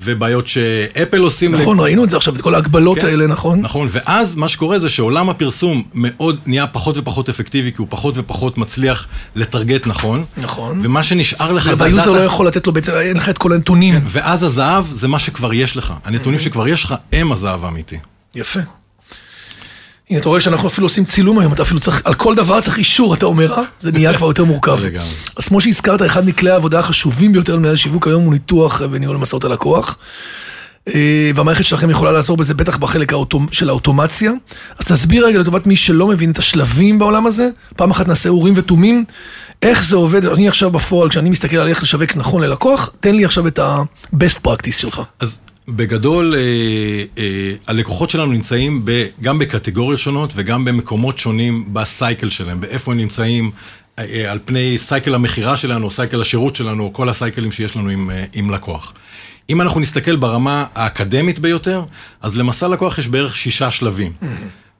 ובעיות 0.00 0.48
שאפל 0.48 1.18
עושים. 1.18 1.54
נכון, 1.54 1.80
ראינו 1.80 2.04
את 2.04 2.10
זה 2.10 2.16
עכשיו, 2.16 2.34
את 2.34 2.40
כל 2.40 2.54
ההגבלות 2.54 2.98
כן. 2.98 3.06
האלה, 3.06 3.26
נכון? 3.26 3.60
נכון, 3.60 3.88
ואז 3.90 4.36
מה 4.36 4.48
שקורה 4.48 4.78
זה 4.78 4.88
שעולם 4.88 5.28
הפרסום 5.28 5.82
מאוד 5.94 6.40
נהיה 6.46 6.66
פחות 6.66 6.98
ופחות 6.98 7.28
אפקטיבי, 7.28 7.72
כי 7.72 7.76
הוא 7.78 7.86
פחות 7.90 8.14
ופחות 8.18 8.58
מצליח 8.58 9.06
לטרגט 9.34 9.86
נכון. 9.86 10.24
נכון. 10.36 10.78
ומה 10.82 11.02
שנשאר 11.02 11.52
לך 11.52 11.74
זה 11.74 11.84
והיוזר 11.84 12.10
לא 12.10 12.16
הדאטה. 12.16 12.24
יכול 12.24 12.46
לתת 12.46 12.66
לו 12.66 12.72
בעצם, 12.72 12.92
אין 12.92 13.16
לך 13.16 13.28
את 13.28 13.38
כל 13.38 13.52
הנתונים. 13.52 14.00
ואז 14.06 14.42
הזהב 14.42 14.84
זה 14.92 15.08
מה 15.08 15.18
שכבר 15.18 15.52
יש 15.52 15.76
לך. 15.76 15.92
הנתונים 16.04 16.38
שכבר 16.38 16.68
יש 16.68 16.84
לך 16.84 16.94
הם 17.12 17.32
הזהב 17.32 17.64
האמיתי. 17.64 17.96
יפה. 18.36 18.60
הנה, 20.10 20.18
אתה 20.20 20.28
רואה 20.28 20.40
שאנחנו 20.40 20.68
אפילו 20.68 20.84
עושים 20.84 21.04
צילום 21.04 21.38
היום, 21.38 21.52
אתה 21.52 21.62
אפילו 21.62 21.80
צריך, 21.80 22.02
על 22.04 22.14
כל 22.14 22.34
דבר 22.34 22.60
צריך 22.60 22.78
אישור, 22.78 23.14
אתה 23.14 23.26
אומר, 23.26 23.52
אה? 23.52 23.62
זה 23.80 23.92
נהיה 23.92 24.14
כבר 24.14 24.26
יותר 24.26 24.44
מורכב. 24.44 24.78
אז 25.36 25.48
כמו 25.48 25.60
שהזכרת, 25.60 26.02
אחד 26.02 26.26
מכלי 26.26 26.50
העבודה 26.50 26.78
החשובים 26.78 27.32
ביותר 27.32 27.56
למנהל 27.56 27.76
שיווק 27.76 28.06
היום 28.06 28.24
הוא 28.24 28.32
ניתוח 28.32 28.82
וניהול 28.90 29.16
מסעות 29.16 29.44
הלקוח. 29.44 29.98
אה, 30.94 31.30
והמערכת 31.34 31.64
שלכם 31.64 31.90
יכולה 31.90 32.12
לעזור 32.12 32.36
בזה 32.36 32.54
בטח 32.54 32.76
בחלק 32.76 33.12
האוטומ... 33.12 33.46
של 33.52 33.68
האוטומציה. 33.68 34.32
אז 34.78 34.86
תסביר 34.86 35.26
רגע 35.26 35.38
לטובת 35.38 35.66
מי 35.66 35.76
שלא 35.76 36.06
מבין 36.06 36.30
את 36.30 36.38
השלבים 36.38 36.98
בעולם 36.98 37.26
הזה, 37.26 37.48
פעם 37.76 37.90
אחת 37.90 38.08
נעשה 38.08 38.28
אורים 38.28 38.54
ותומים, 38.56 39.04
איך 39.62 39.84
זה 39.84 39.96
עובד, 39.96 40.26
אני 40.26 40.48
עכשיו 40.48 40.70
בפועל, 40.70 41.08
כשאני 41.08 41.30
מסתכל 41.30 41.56
על 41.56 41.68
איך 41.68 41.82
לשווק 41.82 42.16
נכון 42.16 42.42
ללקוח, 42.42 42.90
תן 43.00 43.14
לי 43.14 43.24
עכשיו 43.24 43.46
את 43.46 43.58
ה-best 43.58 44.46
practice 44.46 44.72
שלך. 44.72 45.02
אז 45.20 45.40
בגדול, 45.68 46.34
אה, 46.34 46.40
אה, 47.18 47.52
הלקוחות 47.66 48.10
שלנו 48.10 48.32
נמצאים 48.32 48.84
ב, 48.84 49.06
גם 49.22 49.38
בקטגוריות 49.38 50.00
שונות 50.00 50.32
וגם 50.36 50.64
במקומות 50.64 51.18
שונים 51.18 51.68
בסייקל 51.72 52.30
שלהם, 52.30 52.60
באיפה 52.60 52.92
הם 52.92 52.98
נמצאים 52.98 53.50
אה, 53.98 54.30
על 54.30 54.38
פני 54.44 54.78
סייקל 54.78 55.14
המכירה 55.14 55.56
שלנו, 55.56 55.84
או 55.84 55.90
סייקל 55.90 56.20
השירות 56.20 56.56
שלנו, 56.56 56.84
או 56.84 56.92
כל 56.92 57.08
הסייקלים 57.08 57.52
שיש 57.52 57.76
לנו 57.76 57.88
עם, 57.88 58.10
עם 58.32 58.50
לקוח. 58.50 58.92
אם 59.50 59.60
אנחנו 59.60 59.80
נסתכל 59.80 60.16
ברמה 60.16 60.64
האקדמית 60.74 61.38
ביותר, 61.38 61.82
אז 62.22 62.36
למסע 62.36 62.68
לקוח 62.68 62.98
יש 62.98 63.08
בערך 63.08 63.36
שישה 63.36 63.70
שלבים. 63.70 64.12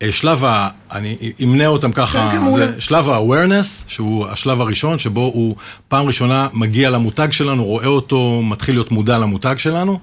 אה, 0.02 0.12
שלב 0.12 0.44
ה... 0.44 0.68
אני 0.92 1.16
אמנה 1.42 1.66
אותם 1.66 1.92
ככה, 1.92 2.28
כן, 2.32 2.38
כן. 2.38 2.56
זה 2.56 2.80
שלב 2.80 3.08
ה-awareness, 3.08 3.84
שהוא 3.88 4.26
השלב 4.26 4.60
הראשון, 4.60 4.98
שבו 4.98 5.20
הוא 5.20 5.56
פעם 5.88 6.06
ראשונה 6.06 6.48
מגיע 6.52 6.90
למותג 6.90 7.28
שלנו, 7.30 7.64
רואה 7.64 7.86
אותו, 7.86 8.42
מתחיל 8.42 8.74
להיות 8.74 8.90
מודע 8.90 9.18
למותג 9.18 9.54
שלנו. 9.58 10.00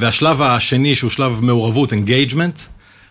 והשלב 0.00 0.42
השני, 0.42 0.94
שהוא 0.94 1.10
שלב 1.10 1.40
מעורבות, 1.40 1.92
engagement. 1.92 2.60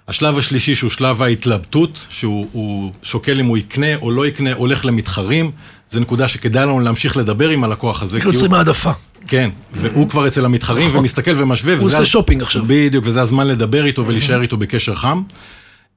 השלב 0.08 0.38
השלישי, 0.38 0.76
שהוא 0.76 0.90
שלב 0.90 1.22
ההתלבטות, 1.22 2.06
שהוא 2.10 2.48
הוא 2.52 2.92
שוקל 3.04 3.40
אם 3.40 3.46
הוא 3.46 3.58
יקנה 3.58 3.96
או 3.96 4.12
לא 4.12 4.28
יקנה, 4.28 4.54
הולך 4.54 4.86
למתחרים. 4.86 5.52
זו 5.90 6.00
נקודה 6.00 6.28
שכדאי 6.28 6.66
לנו 6.66 6.80
להמשיך 6.80 7.18
לדבר 7.18 7.50
עם 7.50 7.64
הלקוח 7.64 8.04
הזה. 8.04 8.20
יוצרים 8.26 8.54
העדפה. 8.54 8.92
כן, 9.28 9.50
והוא 9.74 10.10
כבר 10.10 10.28
אצל 10.28 10.46
המתחרים 10.46 10.96
ומסתכל 10.96 11.32
ומשווה. 11.38 11.78
הוא 11.78 11.88
עושה 11.88 12.06
שופינג 12.06 12.42
עכשיו. 12.42 12.64
בדיוק, 12.68 13.06
וזה 13.08 13.22
הזמן 13.22 13.48
לדבר 13.48 13.86
איתו 13.86 14.06
ולהישאר 14.06 14.42
איתו 14.42 14.58
בקשר 14.58 14.96
חם. 14.96 15.22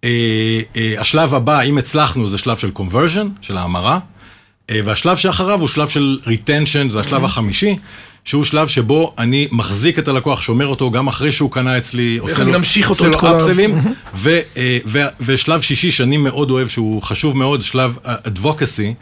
אה, 0.05 0.11
אה, 0.77 0.95
השלב 0.99 1.35
הבא, 1.35 1.61
אם 1.61 1.79
הצלחנו, 1.79 2.29
זה 2.29 2.39
שלב 2.39 2.57
של 2.57 2.71
conversion, 2.77 3.27
של 3.41 3.57
ההמרה. 3.57 3.99
אה, 4.71 4.81
והשלב 4.85 5.17
שאחריו 5.17 5.61
הוא 5.61 5.69
שלב 5.69 5.89
של 5.89 6.19
retention, 6.25 6.91
זה 6.91 7.01
השלב 7.01 7.25
החמישי, 7.25 7.77
שהוא 8.25 8.45
שלב 8.45 8.69
שבו 8.69 9.15
אני 9.19 9.49
מחזיק 9.53 9.99
את 9.99 10.09
הלקוח, 10.09 10.41
שומר 10.41 10.67
אותו 10.67 10.91
גם 10.91 11.09
אחרי 11.09 11.33
שהוא 11.33 11.51
קנה 11.51 11.79
אצלי, 11.79 12.17
עושה 12.19 12.45
לו- 12.45 12.53
עושה 12.89 13.05
לו 13.09 13.37
אפסלים, 13.37 13.79
ו- 14.15 14.41
אה, 14.57 14.79
ו- 14.87 15.07
ושלב 15.21 15.61
שישי 15.61 15.91
שאני 15.91 16.17
מאוד 16.17 16.51
אוהב, 16.51 16.69
שהוא 16.69 17.03
חשוב 17.03 17.37
מאוד, 17.37 17.63
שלב 17.63 17.97
advocacy, 18.07 18.95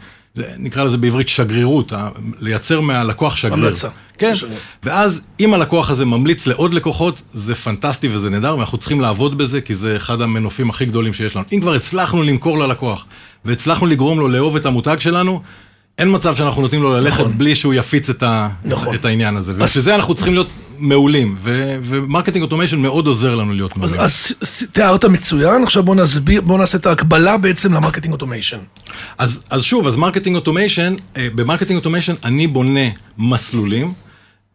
נקרא 0.57 0.83
לזה 0.83 0.97
בעברית 0.97 1.27
שגרירות, 1.29 1.93
לייצר 2.39 2.81
מהלקוח 2.81 3.35
שגריר. 3.35 3.53
המלצה. 3.53 3.89
כן, 4.17 4.35
שגריר. 4.35 4.57
ואז 4.83 5.27
אם 5.39 5.53
הלקוח 5.53 5.89
הזה 5.89 6.05
ממליץ 6.05 6.47
לעוד 6.47 6.73
לקוחות, 6.73 7.21
זה 7.33 7.55
פנטסטי 7.55 8.07
וזה 8.11 8.29
נהדר, 8.29 8.55
ואנחנו 8.57 8.77
צריכים 8.77 9.01
לעבוד 9.01 9.37
בזה, 9.37 9.61
כי 9.61 9.75
זה 9.75 9.95
אחד 9.95 10.21
המנופים 10.21 10.69
הכי 10.69 10.85
גדולים 10.85 11.13
שיש 11.13 11.35
לנו. 11.35 11.45
אם 11.51 11.61
כבר 11.61 11.73
הצלחנו 11.73 12.23
למכור 12.23 12.59
ללקוח, 12.59 13.05
והצלחנו 13.45 13.87
לגרום 13.87 14.19
לו 14.19 14.27
לאהוב 14.27 14.55
את 14.55 14.65
המותג 14.65 14.95
שלנו, 14.99 15.41
אין 15.99 16.15
מצב 16.15 16.35
שאנחנו 16.35 16.61
נותנים 16.61 16.83
לו 16.83 16.93
ללכת 16.93 17.19
נכון. 17.19 17.37
בלי 17.37 17.55
שהוא 17.55 17.73
יפיץ 17.73 18.09
את, 18.09 18.23
ה... 18.23 18.49
נכון. 18.65 18.95
את 18.95 19.05
העניין 19.05 19.37
הזה. 19.37 19.51
אז- 19.51 19.57
ובשביל 19.59 19.83
זה 19.83 19.95
אנחנו 19.95 20.15
צריכים 20.15 20.33
להיות 20.33 20.47
מעולים, 20.77 21.35
ו... 21.39 21.75
ו 21.83 21.89
marketing 21.89 22.43
automation 22.43 22.79
מאוד 22.79 23.07
עוזר 23.07 23.35
לנו 23.35 23.53
להיות 23.53 23.71
אז, 23.71 23.77
מעולים. 23.77 23.99
אז 23.99 24.11
ס- 24.43 24.63
תיארת 24.71 25.05
מצוין, 25.05 25.63
עכשיו 25.63 25.83
בוא 25.83 25.95
נסביר, 25.95 26.41
בוא 26.41 26.57
נעשה 26.57 26.77
את 26.77 26.85
ההקבלה 26.85 27.37
בעצם 27.37 27.73
ל 27.73 27.77
marketing 27.77 28.13
automation. 28.13 28.57
אז, 29.17 29.43
אז 29.49 29.63
שוב, 29.63 29.87
אז 29.87 29.95
marketing 29.95 30.35
automation, 30.35 30.95
אה, 31.17 31.27
ב 31.35 31.39
marketing 31.39 31.77
automation 31.77 32.13
אני 32.23 32.47
בונה 32.47 32.79
מסלולים. 33.17 33.93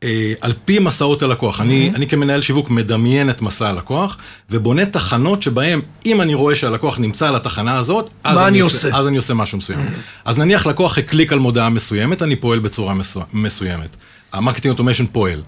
אה, 0.05 0.33
על 0.41 0.53
פי 0.65 0.79
מסעות 0.79 1.23
הלקוח. 1.23 1.61
אני, 1.61 1.91
אני 1.95 2.07
כמנהל 2.07 2.41
שיווק 2.41 2.71
מדמיין 2.71 3.31
את 3.31 3.43
מסע 3.43 3.69
הלקוח, 3.69 4.17
ובונה 4.50 4.87
תחנות 4.87 5.43
שבהן, 5.43 5.81
אם 6.07 6.21
אני 6.21 6.35
רואה 6.35 6.55
שהלקוח 6.55 6.99
נמצא 6.99 7.29
על 7.29 7.37
התחנה 7.37 7.76
הזאת, 7.79 8.11
אז 8.25 8.37
מה 8.37 8.49
אני 8.49 8.61
עושה? 8.61 8.97
אז 8.97 9.07
אני 9.09 9.17
עושה 9.17 9.35
משהו 9.35 9.59
מסוים. 9.59 9.79
אז 10.25 10.38
נניח 10.38 10.67
לקוח 10.67 10.99
הקליק 10.99 11.33
על 11.33 11.38
מודעה 11.38 11.69
מסוימת, 11.71 12.23
אני 12.23 12.37
פועל 12.37 12.59
בצורה 12.59 12.95
מסו- 12.95 13.21
מסוימת. 13.33 13.97
ה 14.33 14.37
marketing 14.37 14.73
automation 14.73 15.06
פועל. 15.12 15.43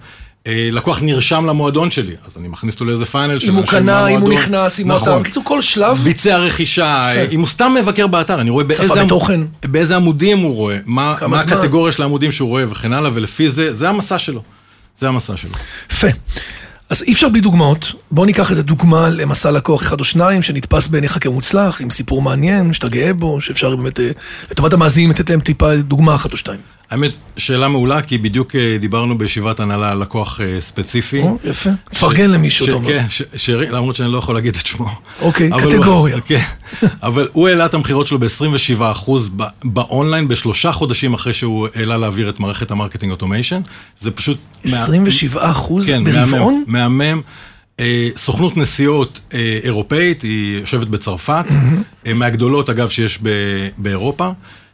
אה, 0.47 0.69
לקוח 0.71 1.01
נרשם 1.01 1.45
למועדון 1.45 1.91
שלי, 1.91 2.15
אז 2.27 2.37
אני 2.37 2.47
מכניס 2.47 2.73
אותו 2.73 2.85
לאיזה 2.85 3.05
funnel 3.05 3.39
של 3.39 3.49
אם 3.49 3.55
הוא 3.55 3.61
אנשים 3.61 3.79
קנה, 3.79 3.99
אם 3.99 4.03
הוא 4.03 4.13
מהמועדון. 4.13 4.37
נכנס, 4.37 4.79
אם 4.79 4.91
הוא 4.91 4.95
נכון. 4.95 5.09
אתה... 5.09 5.19
בקיצור, 5.19 5.43
כל 5.43 5.61
שלב, 5.61 5.97
ביצע 5.97 6.37
רכישה, 6.37 7.09
יפה. 7.11 7.31
אם 7.31 7.39
הוא 7.39 7.47
סתם 7.47 7.75
מבקר 7.81 8.07
באתר, 8.07 8.41
אני 8.41 8.49
רואה 8.49 8.63
באיזה, 9.63 9.95
עמודים 9.95 10.37
הוא 10.37 10.55
רואה, 10.55 10.77
מה, 10.85 11.15
מה. 11.27 11.39
הקטגוריה 11.39 11.91
של 11.91 12.01
העמודים 12.01 12.31
שהוא 12.31 12.49
רואה 12.49 12.63
וכן 12.69 12.93
הלאה, 12.93 13.11
ולפי 13.13 13.49
זה, 13.49 13.73
זה 13.73 13.89
המסע 13.89 14.17
שלו. 14.17 14.41
זה 14.97 15.07
המסע 15.07 15.37
שלו. 15.37 15.51
יפה. 15.91 16.07
אז 16.89 17.03
אי 17.03 17.13
אפשר 17.13 17.29
בלי 17.29 17.41
דוגמאות. 17.41 17.91
בוא 18.11 18.25
ניקח 18.25 18.51
איזה 18.51 18.63
דוגמה 18.63 19.09
למסע 19.09 19.51
לקוח 19.51 19.81
אחד 19.81 19.99
או 19.99 20.05
שניים, 20.05 20.41
שנתפס 20.41 20.87
בעיניך 20.87 21.17
כמוצלח, 21.21 21.81
עם 21.81 21.89
סיפור 21.89 22.21
מעניין, 22.21 22.73
שאתה 22.73 22.87
גאה 22.87 23.13
בו, 23.13 23.41
שאפשר 23.41 23.75
באמת, 23.75 23.99
אה, 23.99 24.11
לטובת 24.51 24.73
המאזינים, 24.73 25.09
לתת 25.09 25.29
להם 25.29 25.39
טיפה 25.39 25.75
דוגמה 25.75 26.15
אחת 26.15 26.31
או 26.31 26.37
שתיים. 26.37 26.59
האמת, 26.89 27.11
שאלה 27.37 27.67
מעולה, 27.67 28.01
כי 28.01 28.17
בדיוק 28.17 28.55
אה, 28.55 28.77
דיברנו 28.79 29.17
בישיבת 29.17 29.59
הנהלה 29.59 29.91
על 29.91 30.01
לקוח 30.01 30.41
אה, 30.41 30.61
ספציפי. 30.61 31.21
או, 31.21 31.37
יפה. 31.43 31.69
תפרגן 31.89 32.29
למישהו, 32.29 32.65
אתה 32.65 32.73
אומר. 32.75 32.87
כן, 32.87 33.07
למרות 33.71 33.95
שאני 33.95 34.11
לא 34.11 34.17
יכול 34.17 34.35
להגיד 34.35 34.55
את 34.55 34.65
שמו. 34.65 34.89
אוקיי, 35.21 35.49
קטגוריה. 35.57 36.21
כן, 36.27 36.43
אבל 37.03 37.27
הוא 37.31 37.47
העלה 37.47 37.65
את 37.65 37.73
המכירות 37.73 38.07
שלו 38.07 38.19
ב-27% 38.19 39.11
ב- 39.35 39.43
באונליין, 39.63 40.27
בשלושה 40.27 40.71
חודשים 40.71 41.13
אחרי 41.13 41.33
שהוא 41.33 41.67
העלה 41.75 41.97
להעביר 41.97 42.29
את 42.29 42.39
מערכת 42.39 42.71
ה 42.71 42.75
marketing 42.75 43.11
automation. 43.11 43.61
זה 43.99 44.11
פשוט... 44.11 44.37
מה- 44.65 44.71
27 44.77 45.51
אחוז 45.51 45.89
כן, 45.89 46.03
ברבעון? 46.03 46.63
מהמם. 46.67 47.21
אה, 47.79 48.09
סוכנות 48.17 48.57
נסיעות 48.57 49.19
אירופאית, 49.63 50.21
היא 50.21 50.59
יושבת 50.59 50.87
בצרפת, 50.87 51.45
מהגדולות 52.15 52.69
אגב 52.69 52.89
שיש 52.89 53.19
באירופה, 53.77 54.29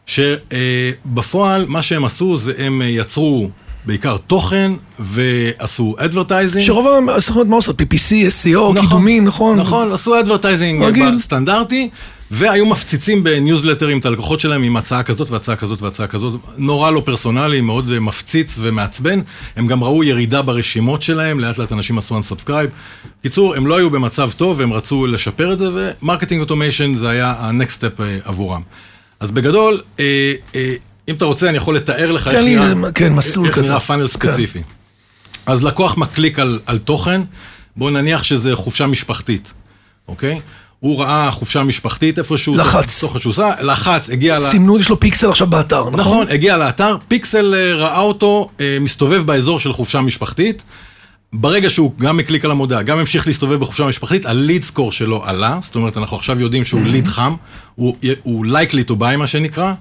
שבפועל 0.06 1.66
מה 1.68 1.82
שהם 1.82 2.06
עשו 2.06 2.38
זה 2.38 2.52
הם 2.58 2.82
אה, 2.82 2.88
יצרו 2.88 3.50
בעיקר 3.86 4.18
תוכן 4.18 4.72
ועשו 5.00 5.96
advertising. 5.98 6.66
שרוב 6.66 7.10
הסוכנות 7.10 7.48
מה 7.48 7.56
עושות? 7.56 7.82
PPC, 7.82 8.12
SEO, 8.44 8.82
קידומים, 8.82 9.26
נכון? 9.26 9.60
נכון, 9.60 9.92
עשו 9.92 10.20
advertising 10.20 10.84
רגיל. 10.84 11.20
סטנדרטי, 11.20 11.90
והיו 12.32 12.66
מפציצים 12.66 13.24
בניוזלטרים 13.24 14.00
את 14.00 14.06
הלקוחות 14.06 14.40
שלהם 14.40 14.64
עם 14.64 14.78
הצעה 14.78 15.04
כזאת 15.04 15.32
והצעה 15.32 15.56
כזאת 15.56 15.82
והצעה 15.82 16.08
כזאת. 16.08 16.40
נורא 16.58 16.92
לא 16.92 17.02
פרסונלי, 17.06 17.62
מאוד 17.62 17.92
אה, 17.92 18.00
מפציץ 18.00 18.56
ומעצבן. 18.62 19.20
הם 19.56 19.68
גם 19.68 19.84
ראו 19.84 20.04
ירידה 20.04 20.42
ברשימות 20.42 21.02
שלהם, 21.02 21.40
לאט 21.40 21.58
לאט 21.58 21.72
אנשים 21.72 21.98
עשו 21.98 22.20
unsubscribe. 22.20 22.70
קיצור, 23.22 23.56
הם 23.56 23.68
לא 23.68 23.78
היו 23.78 23.90
במצב 23.90 24.32
טוב, 24.38 24.62
הם 24.62 24.74
רצו 24.74 25.06
לשפר 25.06 25.54
את 25.54 25.58
זה, 25.58 25.70
ו 26.02 26.06
marketing 26.06 26.42
automation 26.42 26.96
זה 26.96 27.10
היה 27.10 27.32
ה-next 27.38 27.82
step 27.82 28.04
אה, 28.04 28.18
עבורם. 28.24 28.62
אז 29.26 29.32
בגדול, 29.32 29.82
אה, 30.00 30.34
אה, 30.56 30.76
אם 31.08 31.16
אתה 31.16 31.26
רוצה, 31.26 31.50
אני 31.50 31.58
יכול 31.58 31.76
לתאר 31.76 32.12
לך 32.12 32.28
איך 32.28 32.36
לי, 32.36 32.56
נראה, 32.56 32.92
כן, 32.92 33.14
מסלול 33.14 33.48
איך 33.48 33.56
כזה. 33.56 33.70
נראה 33.70 33.80
פאנל 33.80 34.08
כן. 34.08 34.14
ספציפי. 34.14 34.62
אז 35.46 35.64
לקוח 35.64 35.98
מקליק 35.98 36.40
על, 36.40 36.60
על 36.66 36.78
תוכן, 36.78 37.22
בוא 37.76 37.92
נניח 37.92 38.24
שזה 38.24 38.56
חופשה 38.56 38.88
משפחתית, 38.88 39.52
אוקיי? 40.08 40.40
הוא 40.80 41.00
ראה 41.00 41.32
חופשה 41.32 41.64
משפחתית 41.64 42.20
איפשהו, 42.20 42.56
לחץ. 42.56 43.02
תוכן 43.02 43.20
שהוא 43.20 43.32
עושה, 43.32 43.52
לחץ, 43.62 44.10
הגיע 44.10 44.36
ל... 44.36 44.38
סימנו, 44.38 44.80
יש 44.80 44.90
לו 44.90 45.00
פיקסל 45.00 45.30
עכשיו 45.30 45.48
באתר, 45.48 45.82
נכון? 45.82 46.00
נכון, 46.00 46.28
הגיע 46.30 46.58
לאתר, 46.58 46.98
פיקסל 47.08 47.56
אה, 47.56 47.76
ראה 47.76 48.00
אותו 48.00 48.50
אה, 48.60 48.78
מסתובב 48.82 49.22
באזור 49.22 49.60
של 49.60 49.74
חופשה 49.74 50.02
משפחתית. 50.02 50.64
ברגע 51.40 51.70
שהוא 51.70 51.92
גם 51.98 52.20
הקליק 52.20 52.46
על 52.46 52.52
המודעה, 52.52 52.84
גם 52.84 52.98
המשיך 52.98 53.28
להסתובב 53.28 53.60
בחופשה 53.60 53.88
משפחתית, 53.88 54.26
הליד 54.26 54.64
סקור 54.64 54.92
שלו 54.92 55.26
עלה, 55.26 55.60
זאת 55.62 55.76
אומרת, 55.76 55.98
אנחנו 55.98 56.18
עכשיו 56.18 56.42
יודעים 56.42 56.64
שהוא 56.64 56.82
ליד 56.82 57.08
חם, 57.08 57.36
הוא, 57.76 57.96
הוא 58.24 58.46
likely 58.46 58.90
to 58.90 58.94
buy 58.94 59.18
מה 59.18 59.28
שנקרא, 59.28 59.74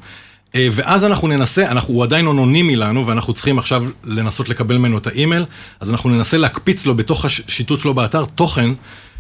אה, 0.55 0.69
ואז 0.73 1.05
אנחנו 1.05 1.29
ננסה, 1.29 1.71
אנחנו, 1.71 1.95
הוא 1.95 2.03
עדיין 2.03 2.27
אנונימי 2.27 2.77
לנו, 2.77 3.07
ואנחנו 3.07 3.33
צריכים 3.33 3.59
עכשיו 3.59 3.85
לנסות 4.05 4.49
לקבל 4.49 4.77
ממנו 4.77 4.99
את 4.99 5.07
האימייל, 5.07 5.45
אז 5.81 5.91
אנחנו 5.91 6.11
ננסה 6.11 6.37
להקפיץ 6.37 6.87
לו 6.87 6.95
בתוך 6.95 7.25
השיטוט 7.25 7.81
שלו 7.81 7.95
באתר 7.95 8.25
תוכן 8.25 8.71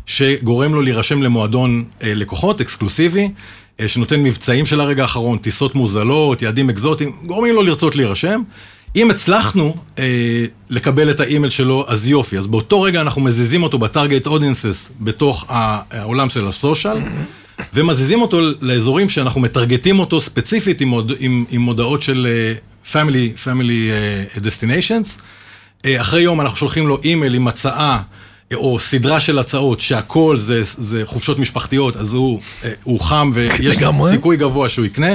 שגורם 0.06 0.74
לו 0.74 0.82
להירשם 0.82 1.22
למועדון 1.22 1.84
אה, 2.02 2.14
לקוחות 2.14 2.60
אקסקלוסיבי, 2.60 3.30
אה, 3.80 3.88
שנותן 3.88 4.22
מבצעים 4.22 4.66
של 4.66 4.80
הרגע 4.80 5.02
האחרון, 5.02 5.38
טיסות 5.38 5.74
מוזלות, 5.74 6.42
יעדים 6.42 6.70
אקזוטיים, 6.70 7.12
גורמים 7.26 7.54
לו 7.54 7.62
לרצות 7.62 7.96
להירשם. 7.96 8.42
אם 8.96 9.10
הצלחנו 9.10 9.76
אה, 9.98 10.04
לקבל 10.70 11.10
את 11.10 11.20
האימייל 11.20 11.50
שלו, 11.50 11.84
אז 11.88 12.08
יופי. 12.08 12.38
אז 12.38 12.46
באותו 12.46 12.82
רגע 12.82 13.00
אנחנו 13.00 13.20
מזיזים 13.20 13.62
אותו 13.62 13.78
בטארגט 13.78 14.26
אודינסס 14.26 14.90
בתוך 15.00 15.44
העולם 15.48 16.30
של 16.30 16.48
הסושיאל, 16.48 16.96
ומזיזים 17.74 18.22
אותו 18.22 18.40
לאזורים 18.60 19.08
שאנחנו 19.08 19.40
מטרגטים 19.40 19.98
אותו 19.98 20.20
ספציפית 20.20 20.80
עם, 20.80 20.88
מוד, 20.88 21.12
עם, 21.18 21.44
עם 21.50 21.60
מודעות 21.60 22.02
של 22.02 22.26
family, 22.92 23.44
family 23.44 23.90
uh, 24.36 24.38
destinations. 24.38 25.20
Uh, 25.82 25.86
אחרי 26.00 26.22
יום 26.22 26.40
אנחנו 26.40 26.56
שולחים 26.56 26.86
לו 26.86 27.00
אימייל 27.04 27.34
עם 27.34 27.48
הצעה 27.48 28.02
אה, 28.52 28.56
או 28.56 28.78
סדרה 28.78 29.20
של 29.20 29.38
הצעות 29.38 29.80
שהכל 29.80 30.36
זה, 30.36 30.62
זה 30.64 31.02
חופשות 31.04 31.38
משפחתיות, 31.38 31.96
אז 31.96 32.14
הוא, 32.14 32.40
uh, 32.40 32.66
הוא 32.82 33.00
חם 33.00 33.30
ויש 33.34 33.82
לגמרי. 33.82 34.10
סיכוי 34.10 34.36
גבוה 34.36 34.68
שהוא 34.68 34.86
יקנה. 34.86 35.14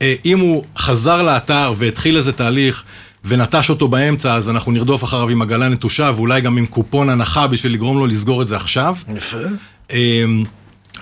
Uh, 0.00 0.02
אם 0.24 0.38
הוא 0.38 0.64
חזר 0.78 1.22
לאתר 1.22 1.74
והתחיל 1.76 2.16
איזה 2.16 2.32
תהליך 2.32 2.84
ונטש 3.24 3.70
אותו 3.70 3.88
באמצע, 3.88 4.34
אז 4.34 4.48
אנחנו 4.48 4.72
נרדוף 4.72 5.04
אחריו 5.04 5.28
עם 5.28 5.42
עגלה 5.42 5.68
נטושה 5.68 6.10
ואולי 6.16 6.40
גם 6.40 6.56
עם 6.56 6.66
קופון 6.66 7.10
הנחה 7.10 7.46
בשביל 7.46 7.72
לגרום 7.72 7.98
לו 7.98 8.06
לסגור 8.06 8.42
את 8.42 8.48
זה 8.48 8.56
עכשיו. 8.56 8.96
יפה. 9.16 9.38
אמ, 9.92 10.44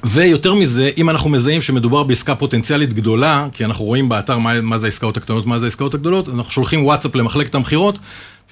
ויותר 0.04 0.54
מזה, 0.54 0.90
אם 0.98 1.10
אנחנו 1.10 1.30
מזהים 1.30 1.62
שמדובר 1.62 2.02
בעסקה 2.02 2.34
פוטנציאלית 2.34 2.92
גדולה, 2.92 3.48
כי 3.52 3.64
אנחנו 3.64 3.84
רואים 3.84 4.08
באתר 4.08 4.38
מה, 4.38 4.60
מה 4.60 4.78
זה 4.78 4.86
העסקאות 4.86 5.16
הקטנות, 5.16 5.46
מה 5.46 5.58
זה 5.58 5.66
העסקאות 5.66 5.94
הגדולות, 5.94 6.28
אנחנו 6.28 6.52
שולחים 6.52 6.84
וואטסאפ 6.84 7.14
למחלקת 7.14 7.54
המכירות, 7.54 7.98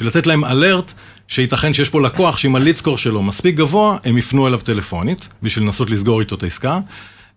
ולתת 0.00 0.26
להם 0.26 0.44
אלרט 0.44 0.92
שייתכן 1.28 1.74
שיש 1.74 1.90
פה 1.90 2.00
לקוח 2.00 2.36
שאם 2.36 2.56
הלידסקור 2.56 2.98
שלו 2.98 3.22
מספיק 3.22 3.54
גבוה, 3.54 3.96
הם 4.04 4.18
יפנו 4.18 4.46
אליו 4.46 4.60
טלפונית, 4.64 5.28
בשביל 5.42 5.64
לנסות 5.64 5.90
לסגור 5.90 6.20
איתו 6.20 6.34
את 6.34 6.42
העסקה, 6.42 6.80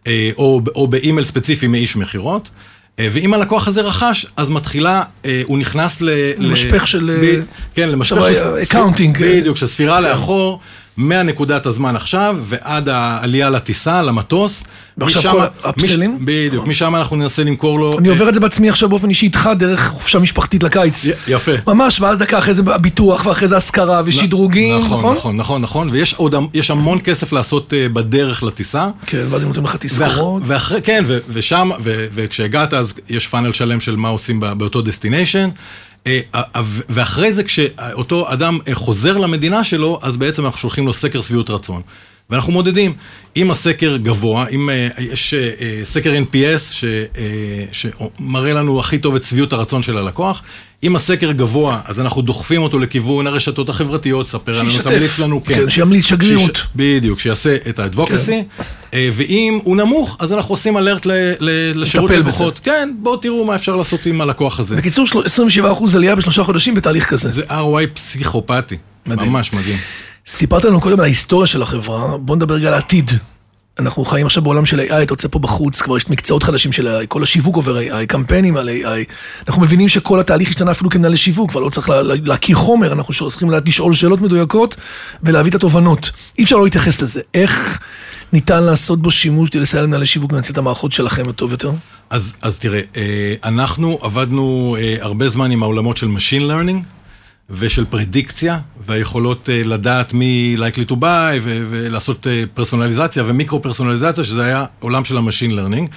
אה, 0.07 0.31
או, 0.37 0.61
או 0.75 0.87
באימייל 0.87 1.25
ספציפי 1.25 1.67
מאיש 1.67 1.95
מכירות. 1.95 2.49
אה, 2.99 3.07
ואם 3.11 3.33
הלקוח 3.33 3.67
הזה 3.67 3.81
רכש, 3.81 4.25
אז 4.37 4.49
מתחילה, 4.49 5.01
אה, 5.25 5.41
הוא 5.45 5.57
נכנס 5.57 6.01
ל... 6.01 6.09
למשפך 6.37 6.87
של, 6.87 7.17
ב- 7.21 7.23
אה, 7.23 7.39
כן, 7.73 7.89
למשפך 7.89 8.25
של... 8.25 8.55
אה. 8.55 8.65
בדיוק, 9.39 9.57
של 9.57 9.67
ספירה 9.67 9.99
לאחור, 9.99 10.59
מהנקודת 11.03 11.65
הזמן 11.65 11.95
עכשיו 11.95 12.37
ועד 12.43 12.89
העלייה 12.89 13.49
לטיסה, 13.49 14.01
למטוס. 14.01 14.63
ועכשיו 14.97 15.21
משם- 15.21 15.31
כל 15.31 15.41
מש- 15.41 15.65
ה 15.65 15.71
upsell 15.71 16.02
ים? 16.02 16.17
בדיוק, 16.21 16.67
משם 16.67 16.95
אנחנו 16.95 17.15
ננסה 17.15 17.43
למכור 17.43 17.79
לו... 17.79 17.99
אני 17.99 18.07
אה, 18.07 18.13
עובר 18.13 18.29
את 18.29 18.33
זה 18.33 18.39
בעצמי 18.39 18.69
עכשיו 18.69 18.89
באופן 18.89 19.09
אישי 19.09 19.25
איתך 19.25 19.49
דרך 19.57 19.87
חופשה 19.87 20.19
משפחתית 20.19 20.63
לקיץ. 20.63 21.05
י- 21.07 21.11
יפה. 21.27 21.51
ממש, 21.67 22.01
ואז 22.01 22.17
דקה 22.17 22.37
אחרי 22.37 22.53
זה 22.53 22.63
הביטוח, 22.67 23.25
ואחרי 23.25 23.47
זה 23.47 23.57
השכרה 23.57 24.01
ושדרוגים, 24.05 24.77
נכון? 24.77 24.97
נכון, 24.99 25.15
נכון, 25.15 25.37
נכון, 25.37 25.61
נכון, 25.61 25.89
ויש 25.91 26.13
עוד, 26.13 26.35
יש 26.53 26.71
המון 26.71 26.99
כסף 27.03 27.31
לעשות 27.33 27.73
אה, 27.73 27.89
בדרך 27.89 28.43
לטיסה. 28.43 28.89
כן, 29.05 29.23
ואז 29.29 29.43
הם 29.43 29.47
נותנים 29.47 29.65
לך 29.65 29.71
ואח- 29.73 29.77
תסחורות. 29.79 30.43
ואחרי, 30.45 30.81
כן, 30.81 31.03
ו- 31.07 31.17
ושם, 31.29 31.69
ו- 31.83 32.05
וכשהגעת 32.15 32.73
אז 32.73 32.93
יש 33.09 33.27
funnel 33.27 33.51
שלם 33.51 33.79
של 33.81 33.95
מה 33.95 34.09
עושים 34.09 34.39
בא- 34.39 34.53
באותו 34.53 34.81
destination. 34.81 35.49
אה, 36.09 36.41
אה, 36.55 36.61
ו- 36.63 36.81
ואחרי 36.89 37.33
זה 37.33 37.43
כשאותו 37.43 38.33
אדם 38.33 38.59
אה, 38.67 38.75
חוזר 38.75 39.17
למדינה 39.17 39.63
שלו, 39.63 39.99
אז 40.01 40.17
בעצם 40.17 40.45
אנחנו 40.45 40.59
שולחים 40.59 40.85
לו 40.85 40.93
סקר 40.93 41.21
שביעות 41.21 41.49
רצון. 41.49 41.81
ואנחנו 42.29 42.53
מודדים, 42.53 42.93
אם 43.37 43.51
הסקר 43.51 43.97
גבוה, 43.97 44.45
אם 44.47 44.69
אה, 44.69 44.87
יש 44.99 45.33
אה, 45.33 45.39
סקר 45.83 46.13
NPS 46.31 46.73
ש, 46.73 46.83
אה, 46.83 47.25
שמראה 47.71 48.53
לנו 48.53 48.79
הכי 48.79 48.97
טוב 48.97 49.15
את 49.15 49.23
שביעות 49.23 49.53
הרצון 49.53 49.83
של 49.83 49.97
הלקוח, 49.97 50.41
אם 50.83 50.95
הסקר 50.95 51.31
גבוה, 51.31 51.81
אז 51.85 51.99
אנחנו 51.99 52.21
דוחפים 52.21 52.61
אותו 52.61 52.79
לכיוון 52.79 53.27
הרשתות 53.27 53.69
החברתיות, 53.69 54.27
ספר 54.27 54.59
לנו, 54.59 54.69
שישתף. 54.69 54.89
תמליץ 54.89 55.19
לנו, 55.19 55.43
כן. 55.43 55.53
כן, 55.55 55.69
שימליץ, 55.69 56.05
שגרירות. 56.05 56.55
שיש- 56.55 56.67
בדיוק, 56.75 57.19
שיעשה 57.19 57.57
את 57.69 57.79
האדבוקסי, 57.79 58.43
כן. 58.91 58.99
ואם 59.13 59.59
הוא 59.63 59.75
נמוך, 59.77 60.17
אז 60.19 60.33
אנחנו 60.33 60.53
עושים 60.53 60.77
אלרט 60.77 61.05
ל- 61.05 61.11
ל- 61.39 61.81
לשירות 61.81 62.11
לקוחות. 62.11 62.59
כן, 62.63 62.89
בואו 63.01 63.17
תראו 63.17 63.45
מה 63.45 63.55
אפשר 63.55 63.75
לעשות 63.75 64.05
עם 64.05 64.21
הלקוח 64.21 64.59
הזה. 64.59 64.75
בקיצור, 64.75 65.07
של- 65.07 65.19
27% 65.19 65.95
עלייה 65.95 66.15
בשלושה 66.15 66.43
חודשים 66.43 66.75
בתהליך 66.75 67.09
כזה. 67.09 67.31
זה 67.31 67.41
ROI 67.49 67.87
פסיכופתי, 67.93 68.75
מדהים. 69.05 69.31
ממש 69.31 69.53
מדהים. 69.53 69.77
סיפרת 70.31 70.65
לנו 70.65 70.81
קודם 70.81 70.99
על 70.99 71.05
ההיסטוריה 71.05 71.47
של 71.47 71.61
החברה, 71.61 72.17
בוא 72.17 72.35
נדבר 72.35 72.53
רגע 72.55 72.67
על 72.67 72.73
העתיד. 72.73 73.11
אנחנו 73.79 74.05
חיים 74.05 74.25
עכשיו 74.25 74.43
בעולם 74.43 74.65
של 74.65 74.79
AI, 74.79 74.93
אתה 75.03 75.13
יוצא 75.13 75.27
פה 75.31 75.39
בחוץ, 75.39 75.81
כבר 75.81 75.97
יש 75.97 76.09
מקצועות 76.09 76.43
חדשים 76.43 76.71
של 76.71 76.87
AI, 76.87 77.07
כל 77.07 77.23
השיווק 77.23 77.55
עובר 77.55 77.77
AI, 77.79 78.05
קמפיינים 78.07 78.57
על 78.57 78.69
AI. 78.69 79.11
אנחנו 79.47 79.61
מבינים 79.61 79.89
שכל 79.89 80.19
התהליך 80.19 80.49
השתנה 80.49 80.71
אפילו 80.71 80.89
כמנהלי 80.89 81.17
שיווק, 81.17 81.49
כבר 81.51 81.59
לא 81.59 81.69
צריך 81.69 81.89
לה- 81.89 82.01
לה- 82.01 82.15
להכיר 82.23 82.55
חומר, 82.55 82.93
אנחנו 82.93 83.13
צריכים 83.29 83.49
לשאול 83.65 83.93
שאלות 83.93 84.21
מדויקות 84.21 84.75
ולהביא 85.23 85.49
את 85.49 85.55
התובנות. 85.55 86.11
אי 86.37 86.43
אפשר 86.43 86.55
לא 86.55 86.63
להתייחס 86.63 87.01
לזה. 87.01 87.21
איך 87.33 87.79
ניתן 88.33 88.63
לעשות 88.63 89.01
בו 89.01 89.11
שימוש 89.11 89.49
כדי 89.49 89.59
לסייע 89.61 89.83
למנהלי 89.83 90.05
שיווק 90.05 90.33
לנצל 90.33 90.53
את 90.53 90.57
המערכות 90.57 90.91
שלכם 90.91 91.31
טוב 91.31 91.51
יותר? 91.51 91.71
אז, 92.09 92.35
אז 92.41 92.59
תראה, 92.59 92.81
אה, 92.97 93.33
אנחנו 93.43 93.99
עבדנו 94.01 94.75
אה, 94.79 94.95
הרבה 95.01 95.29
זמן 95.29 95.51
עם 95.51 95.63
העולמות 95.63 95.97
של 95.97 96.07
Machine 96.07 96.41
Learning 96.51 96.98
ושל 97.51 97.85
פרדיקציה, 97.85 98.59
והיכולות 98.85 99.49
אה, 99.49 99.61
לדעת 99.65 100.13
מי 100.13 100.55
likely 100.57 100.91
to 100.91 100.93
buy 100.93 101.39
ולעשות 101.43 102.27
אה, 102.27 102.43
פרסונליזציה 102.53 103.23
ומיקרו 103.25 103.61
פרסונליזציה, 103.61 104.23
שזה 104.23 104.45
היה 104.45 104.65
עולם 104.79 105.05
של 105.05 105.17
ה-Machine 105.17 105.51
Learning. 105.51 105.91